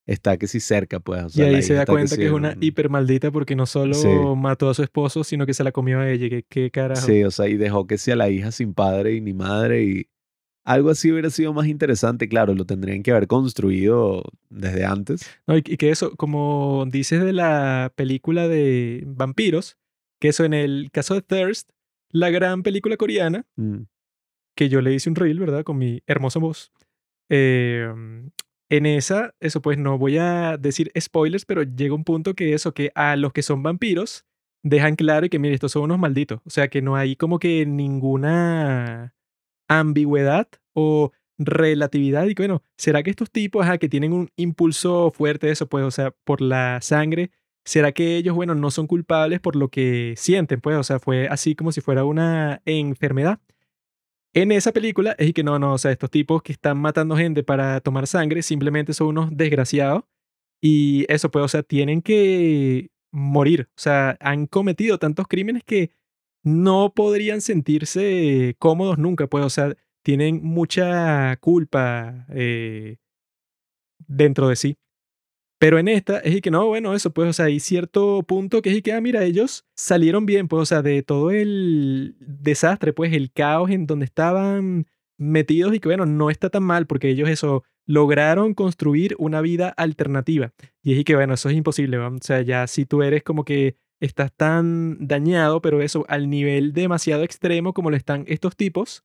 [0.07, 1.23] está que si cerca, pues.
[1.25, 3.67] o Y sea, la ahí se da cuenta que es una hiper maldita porque no
[3.67, 4.09] solo Sí.
[4.37, 6.29] mató a su esposo, sino que se la comió a ella.
[6.29, 7.01] Que qué carajo.
[7.07, 10.09] Sí, o sea, y dejó que sea la hija sin padre y ni madre y
[10.67, 15.31] algo así hubiera sido más interesante, claro, lo tendrían que haber construido desde antes.
[15.47, 19.77] No, y, y que eso, como dices de la película de vampiros,
[20.21, 21.69] que eso en el caso de Thirst,
[22.11, 23.83] la gran película coreana, Mm,
[24.57, 25.65] que yo le hice un reel, ¿verdad?
[25.65, 26.73] Con mi hermosa voz.
[27.29, 27.93] eh,
[28.71, 32.73] en esa, eso pues no voy a decir spoilers, pero llega un punto que eso,
[32.75, 34.25] que a los que son vampiros,
[34.63, 36.41] dejan claro que, mire, estos son unos malditos.
[36.45, 39.15] O sea, que no hay como que ninguna
[39.69, 45.11] ambigüedad o relatividad y que, bueno, ¿será que estos tipos, ajá, que tienen un impulso
[45.11, 47.31] fuerte de eso, pues, o sea, por la sangre,
[47.65, 50.77] ¿será que ellos, bueno, no son culpables por lo que sienten, pues?
[50.77, 53.41] O sea, fue así como si fuera una enfermedad.
[54.37, 57.45] En esa película es que no, no, o sea, estos tipos que están matando gente
[57.45, 60.03] para tomar sangre simplemente son unos desgraciados
[60.61, 63.69] y eso, pues, o sea, tienen que morir.
[63.71, 65.93] O sea, han cometido tantos crímenes que
[66.43, 72.97] no podrían sentirse cómodos nunca, pues, o sea, tienen mucha culpa eh,
[74.09, 74.77] dentro de sí.
[75.65, 78.61] Pero en esta es y que no, bueno, eso, pues, o sea, hay cierto punto
[78.61, 82.17] que es y que, ah, mira, ellos salieron bien, pues, o sea, de todo el
[82.21, 86.87] desastre, pues, el caos en donde estaban metidos y que, bueno, no está tan mal
[86.87, 90.53] porque ellos eso lograron construir una vida alternativa.
[90.83, 92.09] Y es y que, bueno, eso es imposible, ¿va?
[92.09, 96.75] o sea, ya si tú eres como que estás tan dañado, pero eso al nivel
[96.75, 99.03] demasiado extremo como lo están estos tipos,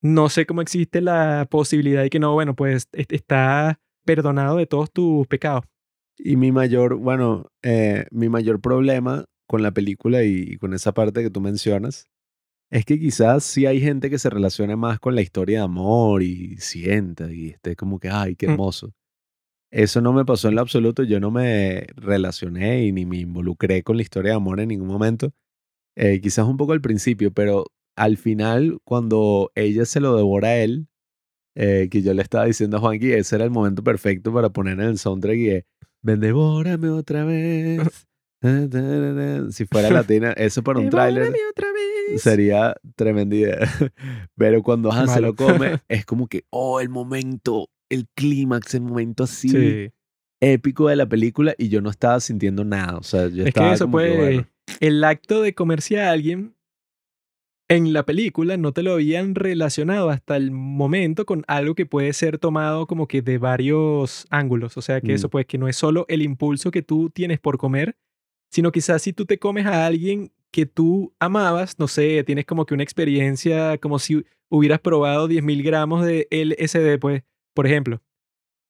[0.00, 4.66] no sé cómo existe la posibilidad de que no, bueno, pues est- está perdonado de
[4.66, 5.64] todos tus pecados.
[6.16, 10.92] Y mi mayor, bueno, eh, mi mayor problema con la película y, y con esa
[10.92, 12.06] parte que tú mencionas
[12.70, 16.22] es que quizás sí hay gente que se relacione más con la historia de amor
[16.22, 18.50] y sienta y esté como que, ay, qué Mm.
[18.52, 18.92] hermoso.
[19.70, 21.02] Eso no me pasó en lo absoluto.
[21.02, 24.88] Yo no me relacioné y ni me involucré con la historia de amor en ningún
[24.88, 25.32] momento.
[25.96, 27.66] Eh, quizás un poco al principio, pero
[27.96, 30.87] al final, cuando ella se lo devora a él,
[31.60, 34.74] eh, que yo le estaba diciendo a Juanqui, ese era el momento perfecto para poner
[34.74, 35.66] en el soundtrack y de,
[36.02, 37.80] ven, devórame otra vez.
[39.50, 41.32] Si fuera latina, eso para un tráiler
[42.18, 43.58] sería tremenda idea.
[44.36, 48.82] Pero cuando ajá, se lo come, es como que, oh, el momento, el clímax, el
[48.82, 49.90] momento así Sí.
[50.40, 52.96] épico de la película y yo no estaba sintiendo nada.
[52.98, 54.16] O sea, yo Es estaba que eso como que, puede.
[54.34, 54.46] bueno,
[54.78, 56.54] El acto de comerse a alguien
[57.68, 62.12] en la película no te lo habían relacionado hasta el momento con algo que puede
[62.14, 64.76] ser tomado como que de varios ángulos.
[64.78, 65.30] O sea, que eso Mm.
[65.30, 67.96] pues que no es solo el impulso que tú tienes por comer,
[68.50, 72.64] sino quizás si tú te comes a alguien que tú amabas, no sé, tienes como
[72.64, 77.22] que una experiencia como si hubieras probado 10.000 gramos de LSD, pues,
[77.54, 78.00] por ejemplo.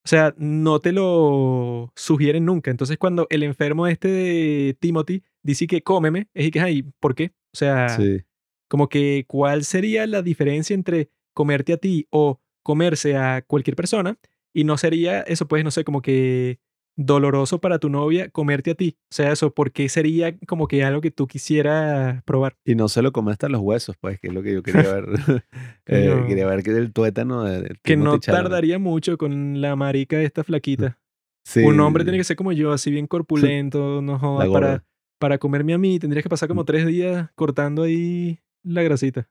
[0.04, 2.70] O sea, no te lo sugieren nunca.
[2.70, 7.14] Entonces, cuando el enfermo este de Timothy dice que cómeme, es y que, ay, ¿por
[7.14, 7.32] qué?
[7.54, 8.22] O sea, sí.
[8.68, 14.18] Como que, ¿cuál sería la diferencia entre comerte a ti o comerse a cualquier persona?
[14.54, 16.60] Y no sería eso, pues, no sé, como que
[16.96, 18.96] doloroso para tu novia comerte a ti.
[19.04, 22.56] O sea, eso, ¿por qué sería como que algo que tú quisieras probar?
[22.64, 24.92] Y no se lo come hasta los huesos, pues, que es lo que yo quería
[24.92, 25.06] ver.
[25.90, 26.26] Eh, Coño.
[26.26, 30.44] quería ver que el tuétano de, de Que no tardaría mucho con la marica esta
[30.44, 30.98] flaquita.
[31.46, 34.84] Sí, Un hombre tiene que ser como yo, así bien corpulento, no jodas, para,
[35.18, 39.28] para comerme a mí tendrías que pasar como tres días cortando ahí la grasita.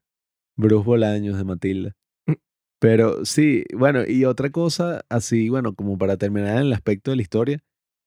[0.56, 1.96] Bruce Bolaños de Matilda.
[2.26, 2.34] Mm.
[2.80, 7.18] Pero sí, bueno, y otra cosa, así, bueno, como para terminar en el aspecto de
[7.18, 7.60] la historia,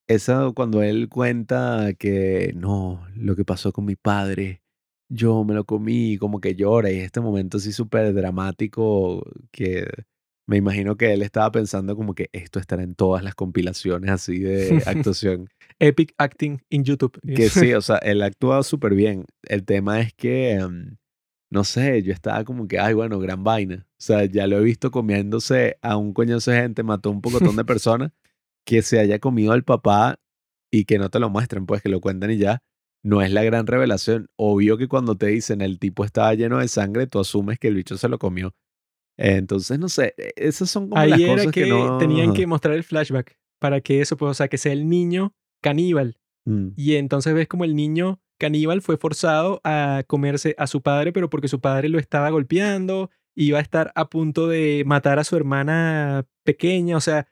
[0.09, 4.63] esa cuando él cuenta que no, lo que pasó con mi padre,
[5.09, 9.87] yo me lo comí, como que llora, y este momento así súper dramático que
[10.51, 14.41] me imagino que él estaba pensando como que esto estará en todas las compilaciones así
[14.41, 15.49] de actuación.
[15.79, 17.21] Epic acting in YouTube.
[17.23, 19.27] Que sí, o sea, él actuado súper bien.
[19.45, 20.97] El tema es que, em,
[21.51, 23.87] no sé, yo estaba como que, ay, bueno, gran vaina.
[23.91, 27.57] O sea, ya lo he visto comiéndose a un coñazo de gente, mató un pocotón
[27.57, 28.13] de personas,
[28.65, 30.21] que se haya comido al papá
[30.71, 32.63] y que no te lo muestren, pues que lo cuenten y ya.
[33.03, 34.29] No es la gran revelación.
[34.37, 37.75] Obvio que cuando te dicen el tipo estaba lleno de sangre, tú asumes que el
[37.75, 38.55] bicho se lo comió.
[39.17, 41.99] Entonces, no sé, e- esas son como las Ahí era cosas que, que, no...
[41.99, 45.35] tenían que mostrar el flashback para que eso, pues, o sea, que sea el niño
[45.63, 46.19] caníbal.
[46.47, 51.13] Mm, Y entonces ves como el niño caníbal fue forzado a comerse a su padre,
[51.13, 55.25] pero porque su padre lo estaba golpeando, iba a estar a punto de matar a
[55.25, 57.29] su hermana pequeña, o sea,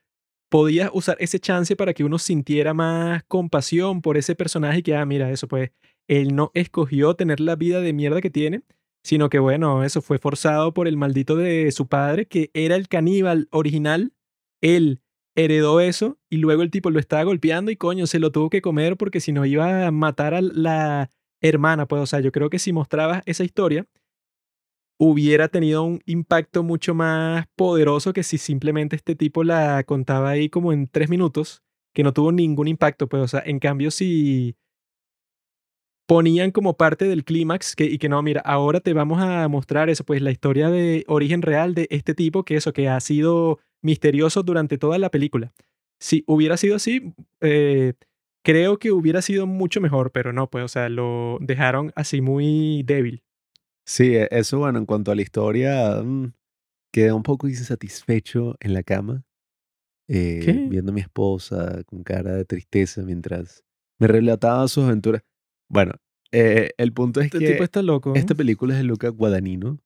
[0.50, 4.94] podías usar ese chance para que uno sintiera más compasión por ese personaje y que,
[4.96, 5.70] ah, mira, eso pues,
[6.06, 8.62] él no escogió tener la vida de mierda que tiene,
[9.02, 12.88] sino que, bueno, eso fue forzado por el maldito de su padre, que era el
[12.88, 14.12] caníbal original,
[14.60, 15.00] él
[15.38, 18.60] heredó eso y luego el tipo lo estaba golpeando y coño, se lo tuvo que
[18.60, 22.50] comer porque si no iba a matar a la hermana, pues, o sea, yo creo
[22.50, 23.86] que si mostrabas esa historia,
[24.98, 30.48] hubiera tenido un impacto mucho más poderoso que si simplemente este tipo la contaba ahí
[30.48, 31.62] como en tres minutos,
[31.94, 34.56] que no tuvo ningún impacto, pues, o sea, en cambio si
[36.08, 39.90] ponían como parte del clímax que, y que no, mira, ahora te vamos a mostrar
[39.90, 43.58] eso, pues la historia de origen real de este tipo, que eso, que ha sido
[43.82, 45.52] misterioso durante toda la película.
[46.00, 47.92] Si hubiera sido así, eh,
[48.42, 52.82] creo que hubiera sido mucho mejor, pero no, pues, o sea, lo dejaron así muy
[52.84, 53.22] débil.
[53.84, 56.32] Sí, e- eso, bueno, en cuanto a la historia, mm,
[56.90, 59.24] quedé un poco insatisfecho en la cama,
[60.08, 63.62] eh, viendo a mi esposa con cara de tristeza mientras
[63.98, 65.22] me relataba sus aventuras.
[65.68, 65.92] Bueno,
[66.32, 68.14] eh, el punto es Este tipo que está loco.
[68.14, 69.78] esta película es de Luca Guadagnino.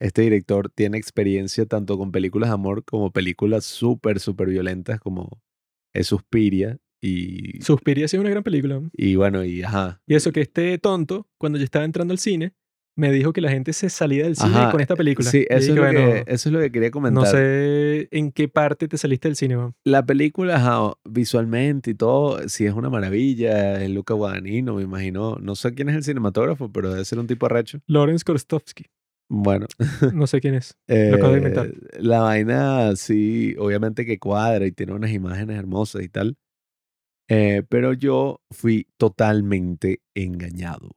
[0.00, 5.42] Este director tiene experiencia tanto con películas de amor como películas súper, súper violentas como
[5.92, 8.82] es Suspiria y, Suspiria sí es una gran película.
[8.92, 10.00] y bueno, y ajá.
[10.06, 12.54] Y eso que este tonto, cuando yo estaba entrando al cine,
[12.98, 15.30] me dijo que la gente se salía del cine Ajá, con esta película.
[15.30, 17.22] Sí, eso es, lo bueno, que, eso es lo que quería comentar.
[17.22, 19.56] no sé en qué parte te saliste del cine.
[19.84, 23.80] La película, visualmente y todo, sí es una maravilla.
[23.82, 25.36] Es Luca Guadagnino, me imagino.
[25.40, 27.78] No sé quién es el cinematógrafo, pero debe ser un tipo arrecho.
[27.86, 28.86] Lawrence Korstovsky.
[29.30, 29.66] Bueno,
[30.12, 30.76] No sé quién es.
[30.88, 31.66] Lo acabo de inventar.
[31.66, 36.36] eh, la vaina sí, obviamente que cuadra y tiene unas imágenes hermosas y tal.
[37.28, 40.96] Eh, pero yo fui totalmente engañado.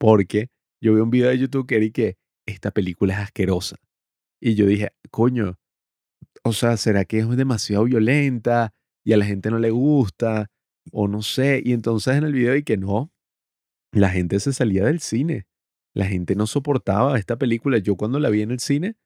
[0.00, 0.48] Porque
[0.82, 3.76] yo vi un video de YouTube que era que esta película es asquerosa.
[4.40, 5.58] Y yo dije, coño,
[6.42, 10.50] o sea, ¿será que es demasiado violenta y a la gente no le gusta?
[10.90, 11.62] O no sé.
[11.64, 13.12] Y entonces en el video y que no,
[13.92, 15.46] la gente se salía del cine.
[15.94, 17.78] La gente no soportaba esta película.
[17.78, 18.96] Yo cuando la vi en el cine,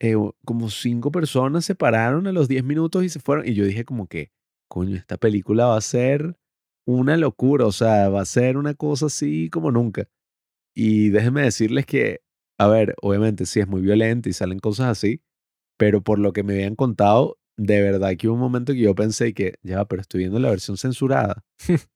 [0.00, 0.14] eh,
[0.46, 3.46] como cinco personas se pararon a los 10 minutos y se fueron.
[3.46, 4.32] Y yo dije como que,
[4.68, 6.38] coño, esta película va a ser
[6.86, 10.08] una locura, o sea, va a ser una cosa así como nunca.
[10.74, 12.20] Y déjenme decirles que,
[12.58, 15.22] a ver, obviamente sí es muy violenta y salen cosas así,
[15.76, 18.94] pero por lo que me habían contado, de verdad que hubo un momento que yo
[18.94, 21.44] pensé que, ya, pero estoy viendo la versión censurada.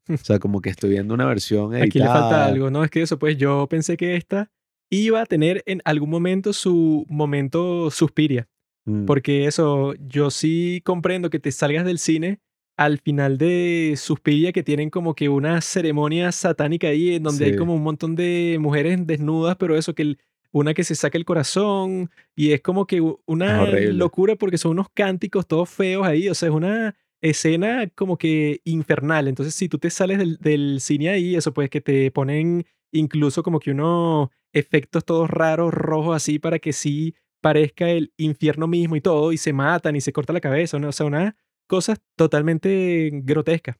[0.08, 1.84] o sea, como que estoy viendo una versión editada.
[1.84, 2.84] Aquí le falta algo, ¿no?
[2.84, 4.50] Es que eso, pues yo pensé que esta
[4.90, 8.48] iba a tener en algún momento su momento suspiria.
[8.86, 12.40] Mm, Porque eso, yo sí comprendo que te salgas del cine
[12.76, 17.50] al final de Suspiria que tienen como que una ceremonia satánica ahí en donde hay
[17.56, 20.18] como un montón de mujeres desnudas, pero eso que el-
[20.52, 24.86] una que se saca el corazón y es como que una locura porque son unos
[24.94, 29.26] cánticos todos feos ahí, o sea, es una escena como que infernal.
[29.28, 33.42] Entonces, si tú te sales del, del cine ahí, eso pues que te ponen incluso
[33.42, 38.94] como que unos efectos todos raros, rojos así para que sí parezca el infierno mismo
[38.96, 40.88] y todo, y se matan y se corta la cabeza, ¿no?
[40.88, 43.76] O sea, una cosas totalmente grotescas.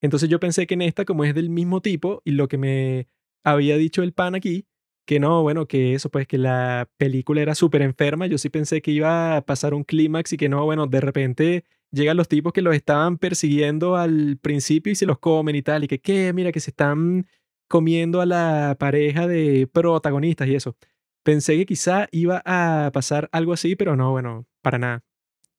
[0.00, 3.08] Entonces yo pensé que en esta, como es del mismo tipo, y lo que me
[3.42, 4.66] había dicho el pan aquí,
[5.06, 8.82] que no, bueno, que eso, pues que la película era súper enferma, yo sí pensé
[8.82, 12.52] que iba a pasar un clímax y que no, bueno, de repente llegan los tipos
[12.52, 16.32] que los estaban persiguiendo al principio y se los comen y tal, y que, ¿qué?
[16.32, 17.26] Mira, que se están
[17.68, 20.76] comiendo a la pareja de protagonistas y eso.
[21.22, 25.04] Pensé que quizá iba a pasar algo así, pero no, bueno, para nada.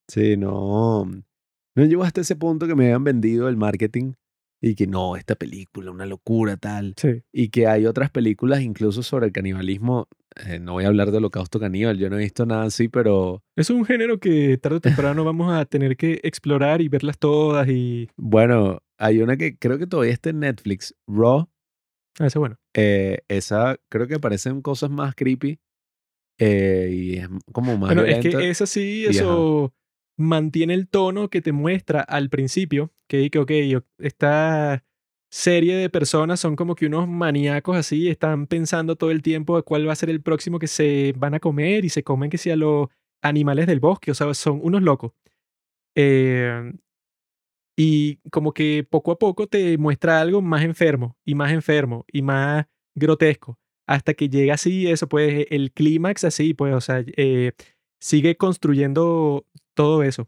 [0.08, 1.08] Sí, no.
[1.76, 4.14] No llegó hasta ese punto que me habían vendido el marketing
[4.62, 6.96] y que no, esta película, una locura, tal.
[6.98, 7.22] Sí.
[7.34, 10.08] Y que hay otras películas incluso sobre el canibalismo.
[10.48, 13.44] eh, no voy a hablar de Holocausto Caníbal, yo no he visto nada así, pero
[13.56, 17.68] Es un género que tarde o temprano vamos a tener que explorar y verlas todas
[17.68, 18.10] y...
[18.18, 21.50] bueno, hay una que creo que todavía está en Netflix, Raw.
[22.20, 22.56] Ah, ese bueno.
[22.74, 25.60] eh, esa creo que parecen cosas más creepy
[26.40, 29.72] eh, y es como más Bueno, es que esa sí, ajá.
[30.18, 33.52] Mantiene el tono que te muestra al principio, que, que ok,
[34.00, 34.84] esta
[35.30, 39.64] serie de personas son como que unos maníacos así, están pensando todo el tiempo a
[39.64, 42.38] cuál va a ser el próximo que se van a comer y se comen que
[42.38, 42.88] sea los
[43.22, 45.12] animales del bosque, o sea, son unos locos.
[45.96, 46.74] Eh,
[47.78, 52.22] y como que poco a poco te muestra algo más enfermo y más enfermo y
[52.22, 57.52] más grotesco hasta que llega así eso pues el clímax así pues o sea eh,
[58.00, 60.28] sigue construyendo todo eso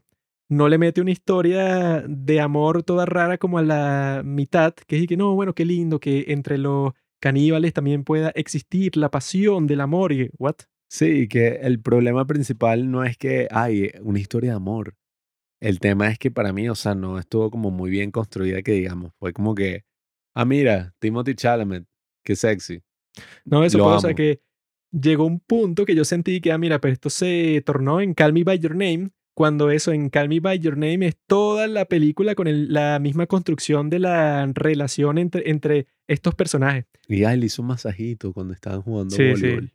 [0.50, 5.06] no le mete una historia de amor toda rara como a la mitad que es
[5.06, 9.80] que no bueno qué lindo que entre los caníbales también pueda existir la pasión del
[9.80, 10.56] amor y what
[10.90, 14.96] Sí, que el problema principal no es que hay una historia de amor.
[15.60, 18.72] El tema es que para mí, o sea, no estuvo como muy bien construida que
[18.72, 19.12] digamos.
[19.18, 19.84] Fue como que,
[20.34, 21.84] ah, mira, Timothy Chalamet,
[22.24, 22.80] qué sexy.
[23.44, 24.14] No, eso amo.
[24.14, 24.40] que
[24.90, 28.32] llegó un punto que yo sentí que, ah, mira, pero esto se tornó en Call
[28.32, 31.84] Me By Your Name, cuando eso en Call Me By Your Name es toda la
[31.84, 36.86] película con el- la misma construcción de la relación entre, entre estos personajes.
[37.06, 39.30] Y ay, le hizo un masajito cuando estaban jugando Sí, sí.
[39.42, 39.72] voleibol.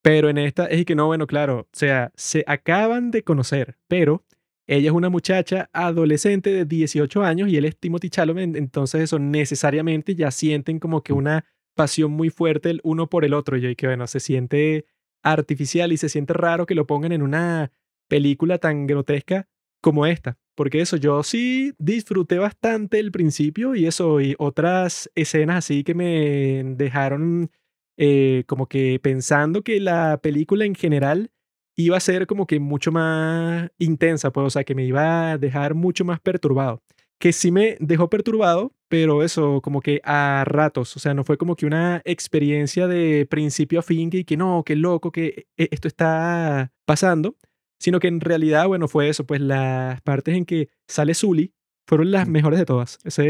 [0.00, 4.24] Pero en esta es que no, bueno, claro, o sea, se acaban de conocer, pero
[4.68, 9.18] ella es una muchacha adolescente de 18 años y él es Timothy Chalamet, entonces eso
[9.18, 11.16] necesariamente ya sienten como que Mm.
[11.16, 11.44] una
[11.74, 14.84] pasión muy fuerte el uno por el otro y que bueno, se siente
[15.24, 17.72] artificial y se siente raro que lo pongan en una
[18.10, 19.48] película tan grotesca
[19.80, 25.56] como esta, porque eso yo sí disfruté bastante el principio y eso y otras escenas
[25.64, 27.50] así que me dejaron
[27.96, 31.30] eh, como que pensando que la película en general
[31.76, 35.38] iba a ser como que mucho más intensa, pues, o sea, que me iba a
[35.38, 36.82] dejar mucho más perturbado.
[37.18, 41.36] Que sí me dejó perturbado, pero eso, como que a ratos, o sea, no fue
[41.36, 45.68] como que una experiencia de principio a fin, que, que no, qué loco, que eh,
[45.70, 47.36] esto está pasando,
[47.80, 51.52] sino que en realidad, bueno, fue eso, pues las partes en que sale Zully
[51.88, 52.30] fueron las Mm.
[52.32, 52.98] mejores de todas.
[53.04, 53.20] Ese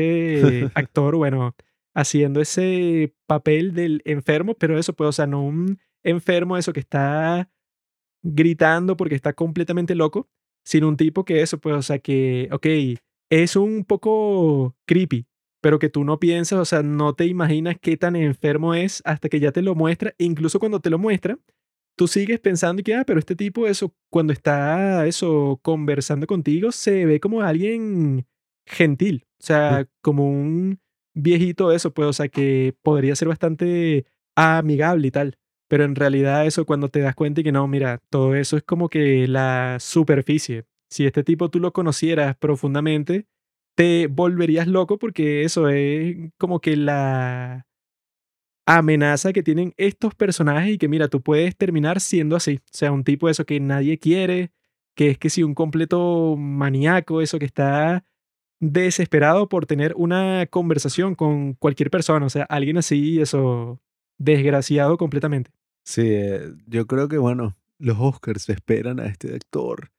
[0.75, 1.55] actor, bueno,
[1.95, 6.81] haciendo ese papel del enfermo, pero eso, pues, o sea, no un enfermo, eso que
[6.81, 7.49] está
[8.23, 10.29] gritando porque está completamente loco,
[10.65, 12.67] sino un tipo que eso, pues, o sea, que, ok,
[13.31, 15.27] es un poco creepy,
[15.63, 19.29] pero que tú no piensas, o sea, no te imaginas qué tan enfermo es hasta
[19.29, 21.39] que ya te lo muestra, incluso cuando te lo muestra,
[22.01, 27.05] tú sigues pensando que, ah, pero este tipo, eso, cuando está, eso, conversando contigo, se
[27.05, 28.27] ve como alguien
[28.65, 30.81] gentil, o sea, como un
[31.15, 35.37] viejito, eso, pues, o sea, que podría ser bastante amigable y tal.
[35.69, 38.63] Pero en realidad eso cuando te das cuenta y que no, mira, todo eso es
[38.63, 40.65] como que la superficie.
[40.88, 43.27] Si este tipo tú lo conocieras profundamente,
[43.77, 47.67] te volverías loco porque eso es como que la
[48.77, 52.56] amenaza que tienen estos personajes y que mira, tú puedes terminar siendo así.
[52.56, 54.50] O sea, un tipo de eso que nadie quiere,
[54.94, 58.04] que es que si un completo maníaco, eso que está
[58.60, 62.27] desesperado por tener una conversación con cualquier persona.
[62.27, 63.81] O sea, alguien así, eso,
[64.18, 65.50] desgraciado completamente.
[65.85, 69.90] Sí, eh, yo creo que, bueno, los Oscars esperan a este actor.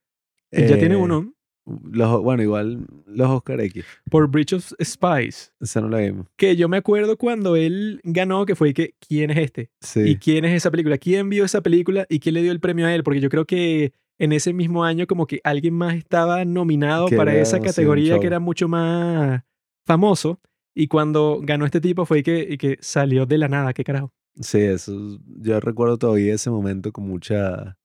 [0.50, 1.34] Él ya tiene Eh, uno
[1.64, 3.84] Los, bueno, igual los Oscar X.
[4.10, 5.52] por Bridge of Spies.
[5.60, 6.26] Esa no la vimos.
[6.36, 9.70] Que yo me acuerdo cuando él ganó, que fue que, ¿quién es este?
[9.80, 10.00] Sí.
[10.00, 10.98] ¿Y quién es esa película?
[10.98, 13.04] ¿Quién vio esa película y quién le dio el premio a él?
[13.04, 17.16] Porque yo creo que en ese mismo año como que alguien más estaba nominado Que
[17.16, 19.42] para era, esa categoría que era mucho más
[19.86, 20.40] famoso.
[20.74, 24.12] Y cuando ganó este tipo fue que, y que salió de la nada, qué carajo.
[24.40, 25.18] Sí, eso.
[25.38, 27.76] Yo recuerdo todavía ese momento con mucha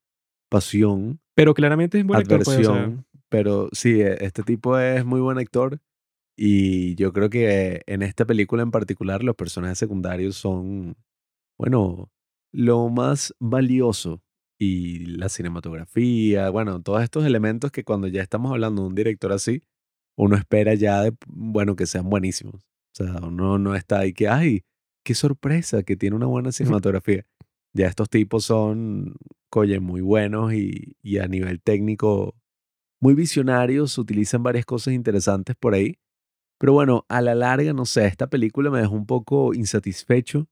[0.49, 2.41] pasión, Pero claramente es buen actor.
[2.43, 3.05] pues, o sea, adversión.
[3.30, 5.80] Pero sí, e- este tipo es muy buen actor.
[6.38, 10.95] Y yo creo que en esta película en particular los personajes secundarios son,
[11.57, 12.11] bueno,
[12.53, 14.21] lo más valioso.
[14.59, 19.32] Y la cinematografía, bueno, todos estos elementos que cuando ya estamos hablando de un director
[19.32, 19.61] así,
[20.17, 22.55] uno espera ya de, bueno, que sean buenísimos.
[22.55, 24.63] O sea, uno no está ahí que, ay,
[25.03, 26.51] qué sorpresa que tiene una buena
[26.82, 27.25] cinematografía.
[27.73, 29.15] Ya estos tipos son,
[29.53, 32.36] oye, muy buenos y, y a nivel técnico
[33.01, 35.97] muy visionarios, utilizan varias cosas interesantes por ahí.
[36.59, 40.47] Pero bueno, a la larga, no sé, esta película me dejó un poco insatisfecho.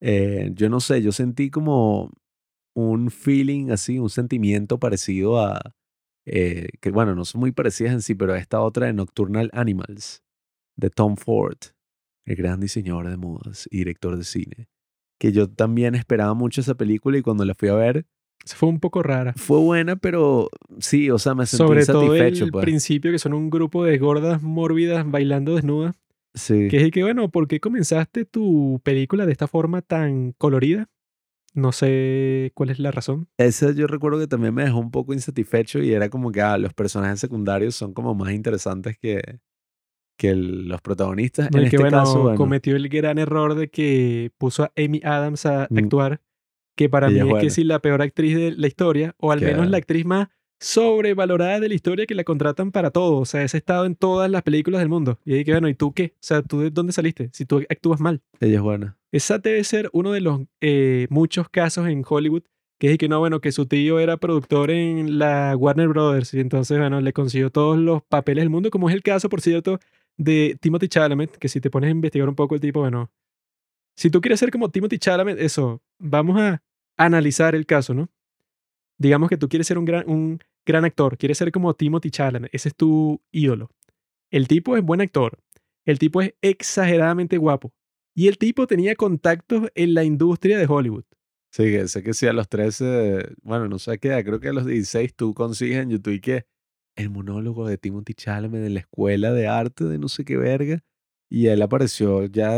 [0.00, 2.10] Eh, yo no sé, yo sentí como
[2.74, 5.60] un feeling así, un sentimiento parecido a,
[6.26, 9.50] eh, que bueno, no son muy parecidas en sí, pero a esta otra de Nocturnal
[9.52, 10.22] Animals,
[10.76, 11.58] de Tom Ford,
[12.26, 14.68] el gran diseñador de modas y director de cine.
[15.18, 18.06] Que yo también esperaba mucho esa película y cuando la fui a ver,
[18.46, 19.34] fue un poco rara.
[19.36, 22.62] fue buena, pero sí, o sea, me sentí Sobre todo el pues.
[22.64, 25.94] principio, que son un grupo de gordas mórbidas bailando desnudas.
[26.34, 26.68] Sí.
[26.68, 30.88] Que es que, bueno, ¿por qué comenzaste tu película de esta forma tan colorida?
[31.54, 33.26] No sé cuál es la razón.
[33.38, 36.56] Ese yo recuerdo que también me dejó un poco insatisfecho y era como que ah,
[36.58, 39.40] los personajes secundarios son como más interesantes que,
[40.16, 41.50] que el- los protagonistas.
[41.50, 44.64] No, en y que, este bueno, caso, bueno, cometió el gran error de que puso
[44.64, 45.78] a Amy Adams a Mm.
[45.78, 46.20] actuar,
[46.78, 49.32] que para mí Ella es es que sí la peor actriz de la historia, o
[49.32, 50.28] al menos la actriz más
[50.60, 53.18] sobrevalorada de la historia que la contratan para todo.
[53.18, 55.18] O sea, ese estado en todas las películas del mundo.
[55.24, 56.14] Y ahí que, bueno, ¿y tú qué?
[56.14, 57.30] O sea, ¿tú de dónde saliste?
[57.32, 58.22] Si tú actúas mal.
[58.38, 58.96] ella es buena.
[59.10, 62.44] Esa debe ser uno de los eh, muchos casos en Hollywood
[62.78, 66.38] que es que no, bueno, que su tío era productor en la Warner Brothers y
[66.38, 69.80] entonces, bueno, le consiguió todos los papeles del mundo, como es el caso, por cierto,
[70.16, 73.10] de Timothy Chalamet, que si te pones a investigar un poco el tipo, bueno,
[73.96, 76.62] si tú quieres ser como Timothy Chalamet, eso, vamos a
[76.98, 78.10] analizar el caso, ¿no?
[78.98, 82.50] Digamos que tú quieres ser un gran, un gran actor, quieres ser como Timothy Chalamet,
[82.52, 83.70] ese es tu ídolo.
[84.30, 85.38] El tipo es buen actor,
[85.86, 87.72] el tipo es exageradamente guapo,
[88.14, 91.04] y el tipo tenía contactos en la industria de Hollywood.
[91.50, 94.66] Sí, sé que sí, a los 13, bueno, no sé qué creo que a los
[94.66, 96.46] 16 tú consigues en YouTube que
[96.94, 100.84] el monólogo de Timothy Chalamet de la escuela de arte de no sé qué verga.
[101.30, 102.52] Y él apareció ya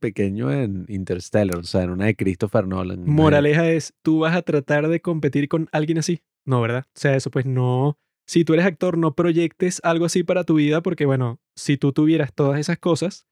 [0.00, 3.04] pequeño en Interstellar, o sea, en una de Christopher Nolan.
[3.08, 6.22] Moraleja es, tú vas a tratar de competir con alguien así.
[6.44, 6.84] No, ¿verdad?
[6.88, 7.98] O sea, eso pues no...
[8.28, 11.92] Si tú eres actor, no proyectes algo así para tu vida porque, bueno, si tú
[11.92, 13.28] tuvieras todas esas cosas,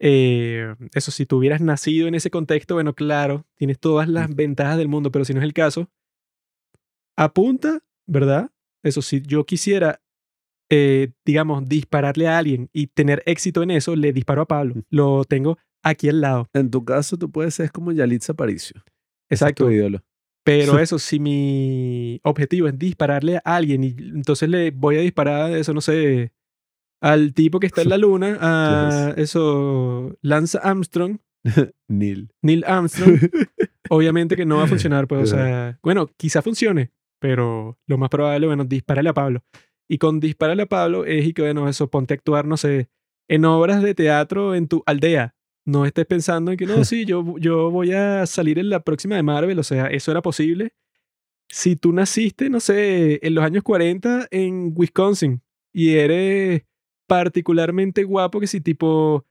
[0.00, 4.78] eh, eso, si tú hubieras nacido en ese contexto, bueno, claro, tienes todas las ventajas
[4.78, 5.90] del mundo, pero si no es el caso,
[7.14, 8.50] apunta, ¿verdad?
[8.82, 10.00] Eso, si yo quisiera,
[10.74, 14.76] eh, digamos, dispararle a alguien y tener éxito en eso, le disparo a Pablo.
[14.88, 16.48] Lo tengo aquí al lado.
[16.54, 18.82] En tu caso, tú puedes ser como Yalitza Aparicio.
[19.28, 19.66] Es Exacto.
[19.66, 20.02] tu ídolo.
[20.42, 25.52] Pero eso, si mi objetivo es dispararle a alguien y entonces le voy a disparar,
[25.52, 26.32] eso no sé,
[27.02, 31.18] al tipo que está en la luna, a eso, Lance Armstrong,
[31.86, 32.30] Neil.
[32.40, 33.18] Neil Armstrong,
[33.90, 38.08] obviamente que no va a funcionar, pues, o sea, bueno, quizá funcione, pero lo más
[38.08, 39.44] probable, bueno, dispárale a Pablo.
[39.88, 42.88] Y con dispararle a Pablo es y que, bueno, eso, ponte a actuar, no sé,
[43.28, 45.34] en obras de teatro en tu aldea.
[45.64, 49.16] No estés pensando en que no, sí, yo, yo voy a salir en la próxima
[49.16, 50.72] de Marvel, o sea, eso era posible.
[51.48, 56.62] Si tú naciste, no sé, en los años 40 en Wisconsin y eres
[57.06, 59.26] particularmente guapo, que si tipo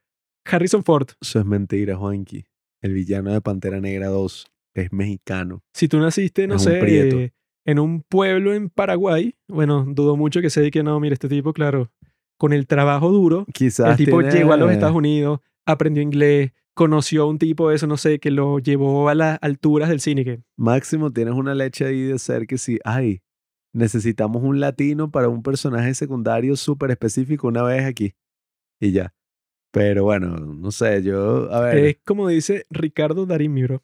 [0.46, 2.46] Harrison Ford, Eso es mentira, Juanqui.
[2.82, 5.64] El villano de Pantera Negra 2 es mexicano.
[5.74, 7.32] Si tú naciste, no Es sé,
[7.66, 11.54] en un pueblo en Paraguay, bueno, dudo mucho que se que no, mire, este tipo,
[11.54, 11.92] claro,
[12.38, 16.52] con el trabajo duro, Quizás el tipo tiene- llegó a los Estados Unidos, aprendió inglés,
[16.74, 20.00] conoció a un tipo de eso, no sé, que lo llevó a las alturas del
[20.00, 20.44] cine.
[20.58, 23.22] Máximo, tienes una leche ahí de ser que sí, ay,
[23.74, 28.14] necesitamos un latino para un personaje secundario súper específico una vez aquí.
[28.80, 29.14] Y ya.
[29.74, 33.84] Pero bueno, no sé, yo, a ver, es como dice Ricardo Darín, mi bro.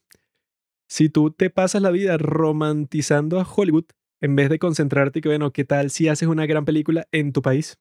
[0.90, 3.86] Si tú te pasas la vida romantizando a Hollywood,
[4.22, 7.42] en vez de concentrarte que, bueno, ¿qué tal si haces una gran película en tu
[7.42, 7.78] país?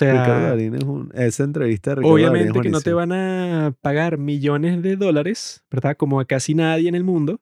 [0.00, 2.80] O Ricardo sea, Darín es un, esa entrevista de Ricardo Darín es obviamente que no
[2.80, 5.96] te van a pagar millones de dólares, ¿verdad?
[5.96, 7.40] Como a casi nadie en el mundo,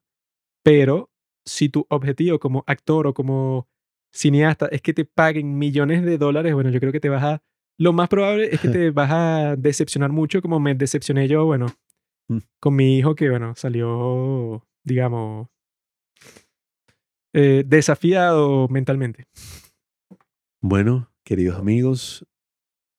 [0.64, 1.11] pero
[1.45, 3.68] si tu objetivo como actor o como
[4.12, 7.43] cineasta es que te paguen millones de dólares, bueno, yo creo que te vas a...
[7.78, 11.68] Lo más probable es que te vas a decepcionar mucho como me decepcioné yo, bueno,
[12.30, 12.38] Mm.
[12.61, 15.49] con mi hijo que, bueno, salió, digamos,
[17.33, 19.26] eh, desafiado mentalmente.
[20.61, 22.26] Bueno, queridos amigos,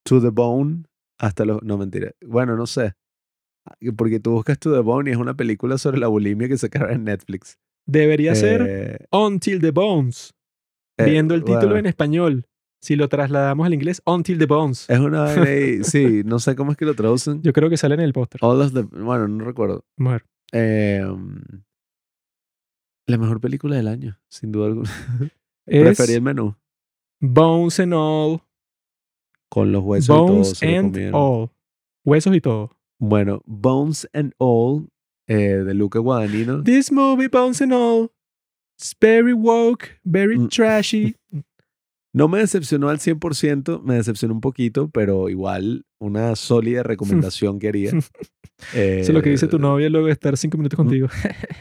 [0.05, 0.85] To the Bone,
[1.19, 1.61] hasta los...
[1.63, 2.11] No, mentira.
[2.25, 2.93] Bueno, no sé.
[3.95, 6.69] Porque tú buscas To the Bone y es una película sobre la bulimia que se
[6.69, 7.59] carga en Netflix.
[7.85, 10.33] Debería ser Eh, Until the Bones,
[10.97, 12.45] eh, viendo el título bueno, en español.
[12.83, 14.89] Si lo trasladamos al inglés, Until the Bones.
[14.89, 15.27] Es una
[15.83, 17.41] sí, no sé cómo es que lo traducen.
[17.43, 18.39] Yo creo que sale en el póster.
[18.43, 18.81] All of the...
[18.81, 19.85] Bueno, no recuerdo.
[19.97, 20.25] Mujer.
[20.51, 21.05] Eh,
[23.07, 24.89] la mejor película del año, sin duda alguna.
[25.67, 26.55] Es Preferí el menú.
[27.21, 28.41] Bones and All.
[29.49, 30.25] Con los huesos y todo.
[30.27, 31.11] Bones se and.
[31.13, 31.49] All.
[32.03, 32.75] Huesos y todo.
[32.99, 34.89] Bueno, Bones and All
[35.27, 36.63] eh, de Luca Guadagnino.
[36.63, 38.11] This movie, Bones and All.
[38.77, 40.49] It's very woke, very Mm.
[40.49, 41.15] trashy.
[42.13, 47.69] No me decepcionó al 100%, me decepcionó un poquito, pero igual una sólida recomendación que
[47.69, 47.91] haría.
[48.73, 51.07] Eso es lo que dice tu Eh, novia luego de estar cinco minutos contigo.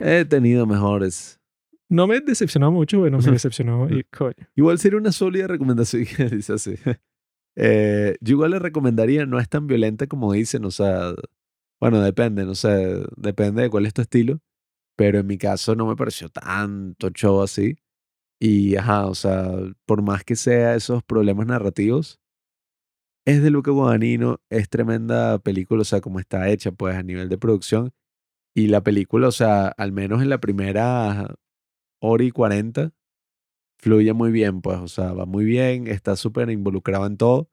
[0.00, 1.40] He tenido mejores.
[1.88, 4.04] No me decepcionó mucho, bueno, me decepcionó y.
[4.54, 6.74] Igual sería una sólida recomendación dice así.
[7.56, 11.14] Eh, yo igual le recomendaría, no es tan violenta como dicen, o sea,
[11.80, 14.40] bueno, depende, no sé, depende de cuál es tu estilo,
[14.96, 17.76] pero en mi caso no me pareció tanto show así.
[18.40, 19.52] Y ajá, o sea,
[19.86, 22.20] por más que sea esos problemas narrativos,
[23.26, 27.28] es de Luca Guadagnino, es tremenda película, o sea, como está hecha, pues a nivel
[27.28, 27.92] de producción.
[28.54, 31.36] Y la película, o sea, al menos en la primera
[32.00, 32.92] hora y cuarenta,
[33.78, 37.50] fluye muy bien, pues, o sea, va muy bien, está súper involucrado en todo.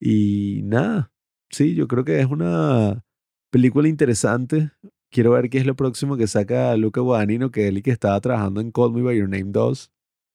[0.00, 1.12] Y nada,
[1.50, 3.04] sí, yo creo que es una
[3.50, 4.72] película interesante.
[5.10, 8.20] Quiero ver qué es lo próximo que saca Luca Guadagnino, que él y que estaba
[8.20, 9.91] trabajando en Call Me By Your Name 2.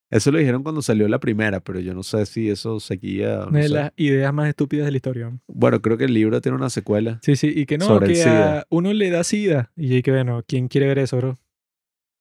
[0.10, 3.40] Eso lo dijeron cuando salió la primera, pero yo no sé si eso seguía.
[3.40, 3.74] no Una de sé.
[3.74, 5.38] las ideas más estúpidas de la historia.
[5.48, 7.20] Bueno, creo que el libro tiene una secuela.
[7.22, 8.60] Sí, sí, y que no, Sobre el que SIDA.
[8.62, 9.72] a uno le da sida.
[9.76, 11.38] Y que bueno, ¿quién quiere ver eso, bro?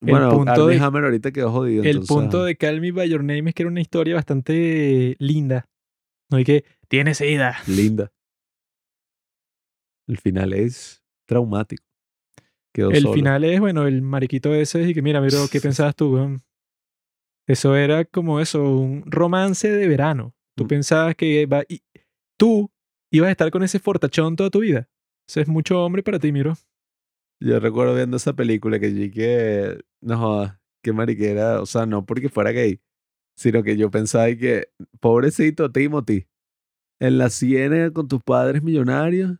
[0.02, 1.82] El Bueno, punto de- Hammer ahorita quedó jodido.
[1.84, 5.14] El entonces, punto de Call Me By Your Name es que era una historia bastante
[5.20, 5.68] linda.
[6.28, 7.56] No hay que, tiene sida.
[7.68, 8.10] Linda.
[10.08, 11.84] El final es traumático.
[12.74, 13.14] Quedó El solo.
[13.14, 16.14] final es, bueno, el mariquito ese y que mira, mira, ¿qué pensabas tú?
[16.14, 16.42] weón?
[17.48, 20.34] Eso era como eso, un romance de verano.
[20.56, 20.68] Tú Mm.
[20.68, 21.82] pensabas que va, y
[22.38, 22.70] tú
[23.12, 24.88] ibas a estar con ese fortachón toda tu vida.
[25.28, 26.54] Eso es mucho hombre para ti, miro.
[27.40, 32.04] Yo recuerdo viendo esa película que yo que no jodas, qué mariquera, o sea, no
[32.06, 32.80] porque fuera gay,
[33.36, 34.68] sino que yo pensaba que,
[35.00, 36.26] pobrecito Timothy,
[37.00, 39.36] en la ciénaga con tus padres millonarios,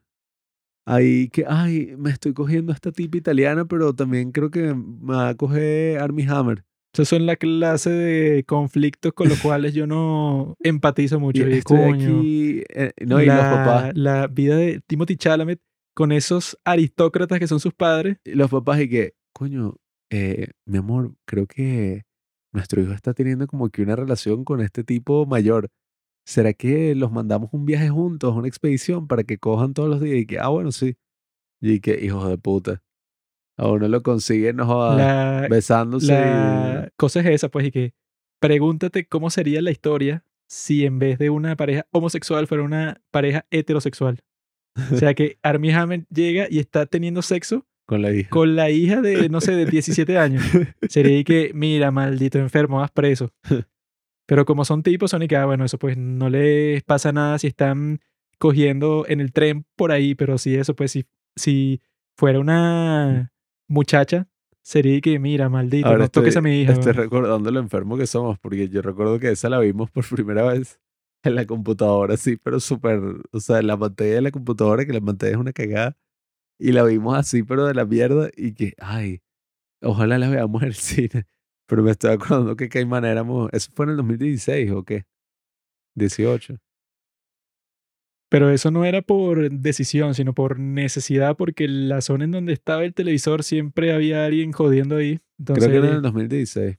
[0.87, 5.15] ahí que, ay, me estoy cogiendo a esta tipa italiana, pero también creo que me
[5.15, 6.65] va a coger Armie Hammer.
[6.97, 11.47] Esas son la clase de conflictos con los cuales yo no empatizo mucho.
[11.47, 15.61] Y, estoy coño, aquí, eh, no, y los la, papás, la vida de Timothy Chalamet
[15.95, 18.17] con esos aristócratas que son sus padres.
[18.25, 19.77] y los papás y que, coño,
[20.11, 22.05] eh, mi amor, creo que
[22.55, 25.69] nuestro hijo está teniendo como que una relación con este tipo mayor.
[26.25, 30.17] ¿Será que los mandamos un viaje juntos, una expedición para que cojan todos los días?
[30.17, 30.97] Y que, ah, bueno, sí.
[31.61, 32.83] Y que, hijos de puta.
[33.59, 36.07] A uno lo consiguen, no La, besándose.
[36.07, 37.95] y- la cosa es esa, pues, y que
[38.41, 43.47] pregúntate cómo sería la historia si en vez de una pareja homosexual fuera una pareja
[43.51, 44.23] heterosexual.
[44.93, 48.29] O sea que Armie Hammer llega y está teniendo sexo con la hija.
[48.31, 50.45] con la hija de, no sé, de 17 años.
[50.89, 53.33] Sería y que, mira, maldito enfermo, vas preso.
[54.27, 57.39] Pero como son tipos, son y que, ah, bueno, eso pues no les pasa nada
[57.39, 58.01] si están
[58.39, 61.81] cogiendo en el tren por ahí, pero si eso, pues si, si
[62.19, 63.33] fuera una
[63.69, 64.29] muchacha,
[64.63, 66.73] sería que, mira, maldito, Ahora no toques estoy- a mi hija.
[66.73, 67.05] Estoy weón".
[67.05, 70.81] recordando lo enfermo que somos, porque yo recuerdo que esa la vimos por primera vez
[71.25, 73.01] en la computadora, sí, pero súper,
[73.33, 75.97] o sea, en la pantalla de la computadora, que la pantalla es una cagada,
[76.59, 79.21] y la vimos así, pero de la mierda, y que, ay,
[79.83, 80.75] ojalá la veamos en el
[81.11, 81.27] cine.
[81.69, 85.05] Pero me estoy acordando que Caimán éramos, ¿eso fue en el 2016 o qué?
[85.97, 86.59] 18.
[88.29, 92.85] Pero eso no era por decisión, sino por necesidad, porque la zona en donde estaba
[92.85, 95.21] el televisor siempre había alguien jodiendo ahí.
[95.39, 96.77] Entonces, Creo que era en el 2016.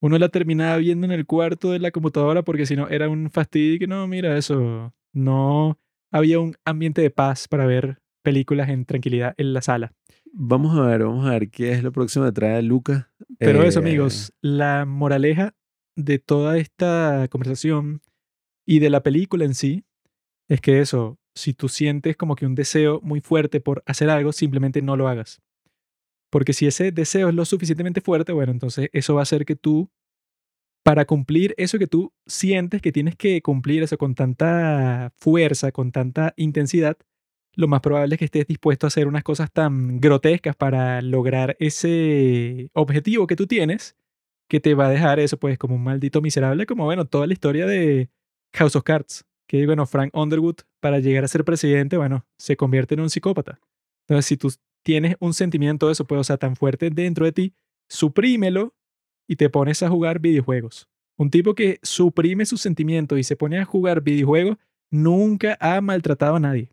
[0.00, 3.30] uno la terminaba viendo en el cuarto de la computadora porque si no era un
[3.30, 5.78] fastidio y que no, mira, eso, no
[6.10, 9.92] había un ambiente de paz para ver películas en tranquilidad en la sala.
[10.32, 13.10] Vamos a ver, vamos a ver qué es lo próximo que trae Luca.
[13.38, 15.54] Pero eso, Eh, amigos, la moraleja
[15.96, 18.00] de toda esta conversación
[18.66, 19.84] y de la película en sí
[20.48, 24.32] Es que eso, si tú sientes como que un deseo muy fuerte por hacer algo,
[24.32, 25.40] simplemente no lo hagas.
[26.30, 29.56] Porque si ese deseo es lo suficientemente fuerte, bueno, entonces eso va a hacer que
[29.56, 29.90] tú,
[30.84, 35.92] para cumplir eso que tú sientes que tienes que cumplir eso con tanta fuerza, con
[35.92, 36.96] tanta intensidad,
[37.54, 41.56] lo más probable es que estés dispuesto a hacer unas cosas tan grotescas para lograr
[41.58, 43.96] ese objetivo que tú tienes,
[44.48, 47.32] que te va a dejar eso pues como un maldito miserable, como bueno, toda la
[47.32, 48.10] historia de
[48.54, 52.94] House of Cards, que bueno, Frank Underwood para llegar a ser presidente, bueno, se convierte
[52.94, 53.58] en un psicópata.
[54.06, 54.52] Entonces, si tú
[54.84, 57.54] tienes un sentimiento de eso, pues, o sea, tan fuerte dentro de ti,
[57.88, 58.74] suprímelo
[59.26, 60.88] y te pones a jugar videojuegos.
[61.16, 64.58] Un tipo que suprime sus sentimientos y se pone a jugar videojuegos
[64.90, 66.70] nunca ha maltratado a nadie.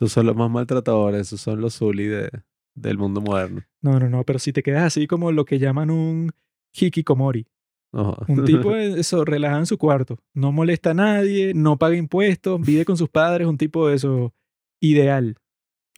[0.00, 2.30] Esos son los más maltratadores, esos son los Zully de,
[2.74, 3.62] del mundo moderno.
[3.80, 6.32] No, no, no, pero si te quedas así como lo que llaman un
[6.72, 7.46] hikikomori.
[7.92, 10.18] Un tipo, eso, relajado en su cuarto.
[10.34, 14.34] No molesta a nadie, no paga impuestos, vive con sus padres, un tipo de eso
[14.80, 15.36] ideal.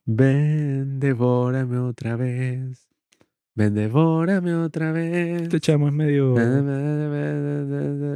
[0.05, 2.89] Ven, devórame otra vez.
[3.55, 5.43] Ven, devórame otra vez.
[5.43, 6.35] Este chamo es medio.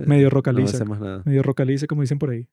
[0.06, 0.80] medio rocaliza.
[0.80, 1.22] No más nada.
[1.24, 2.48] Medio rocaliza, como dicen por ahí.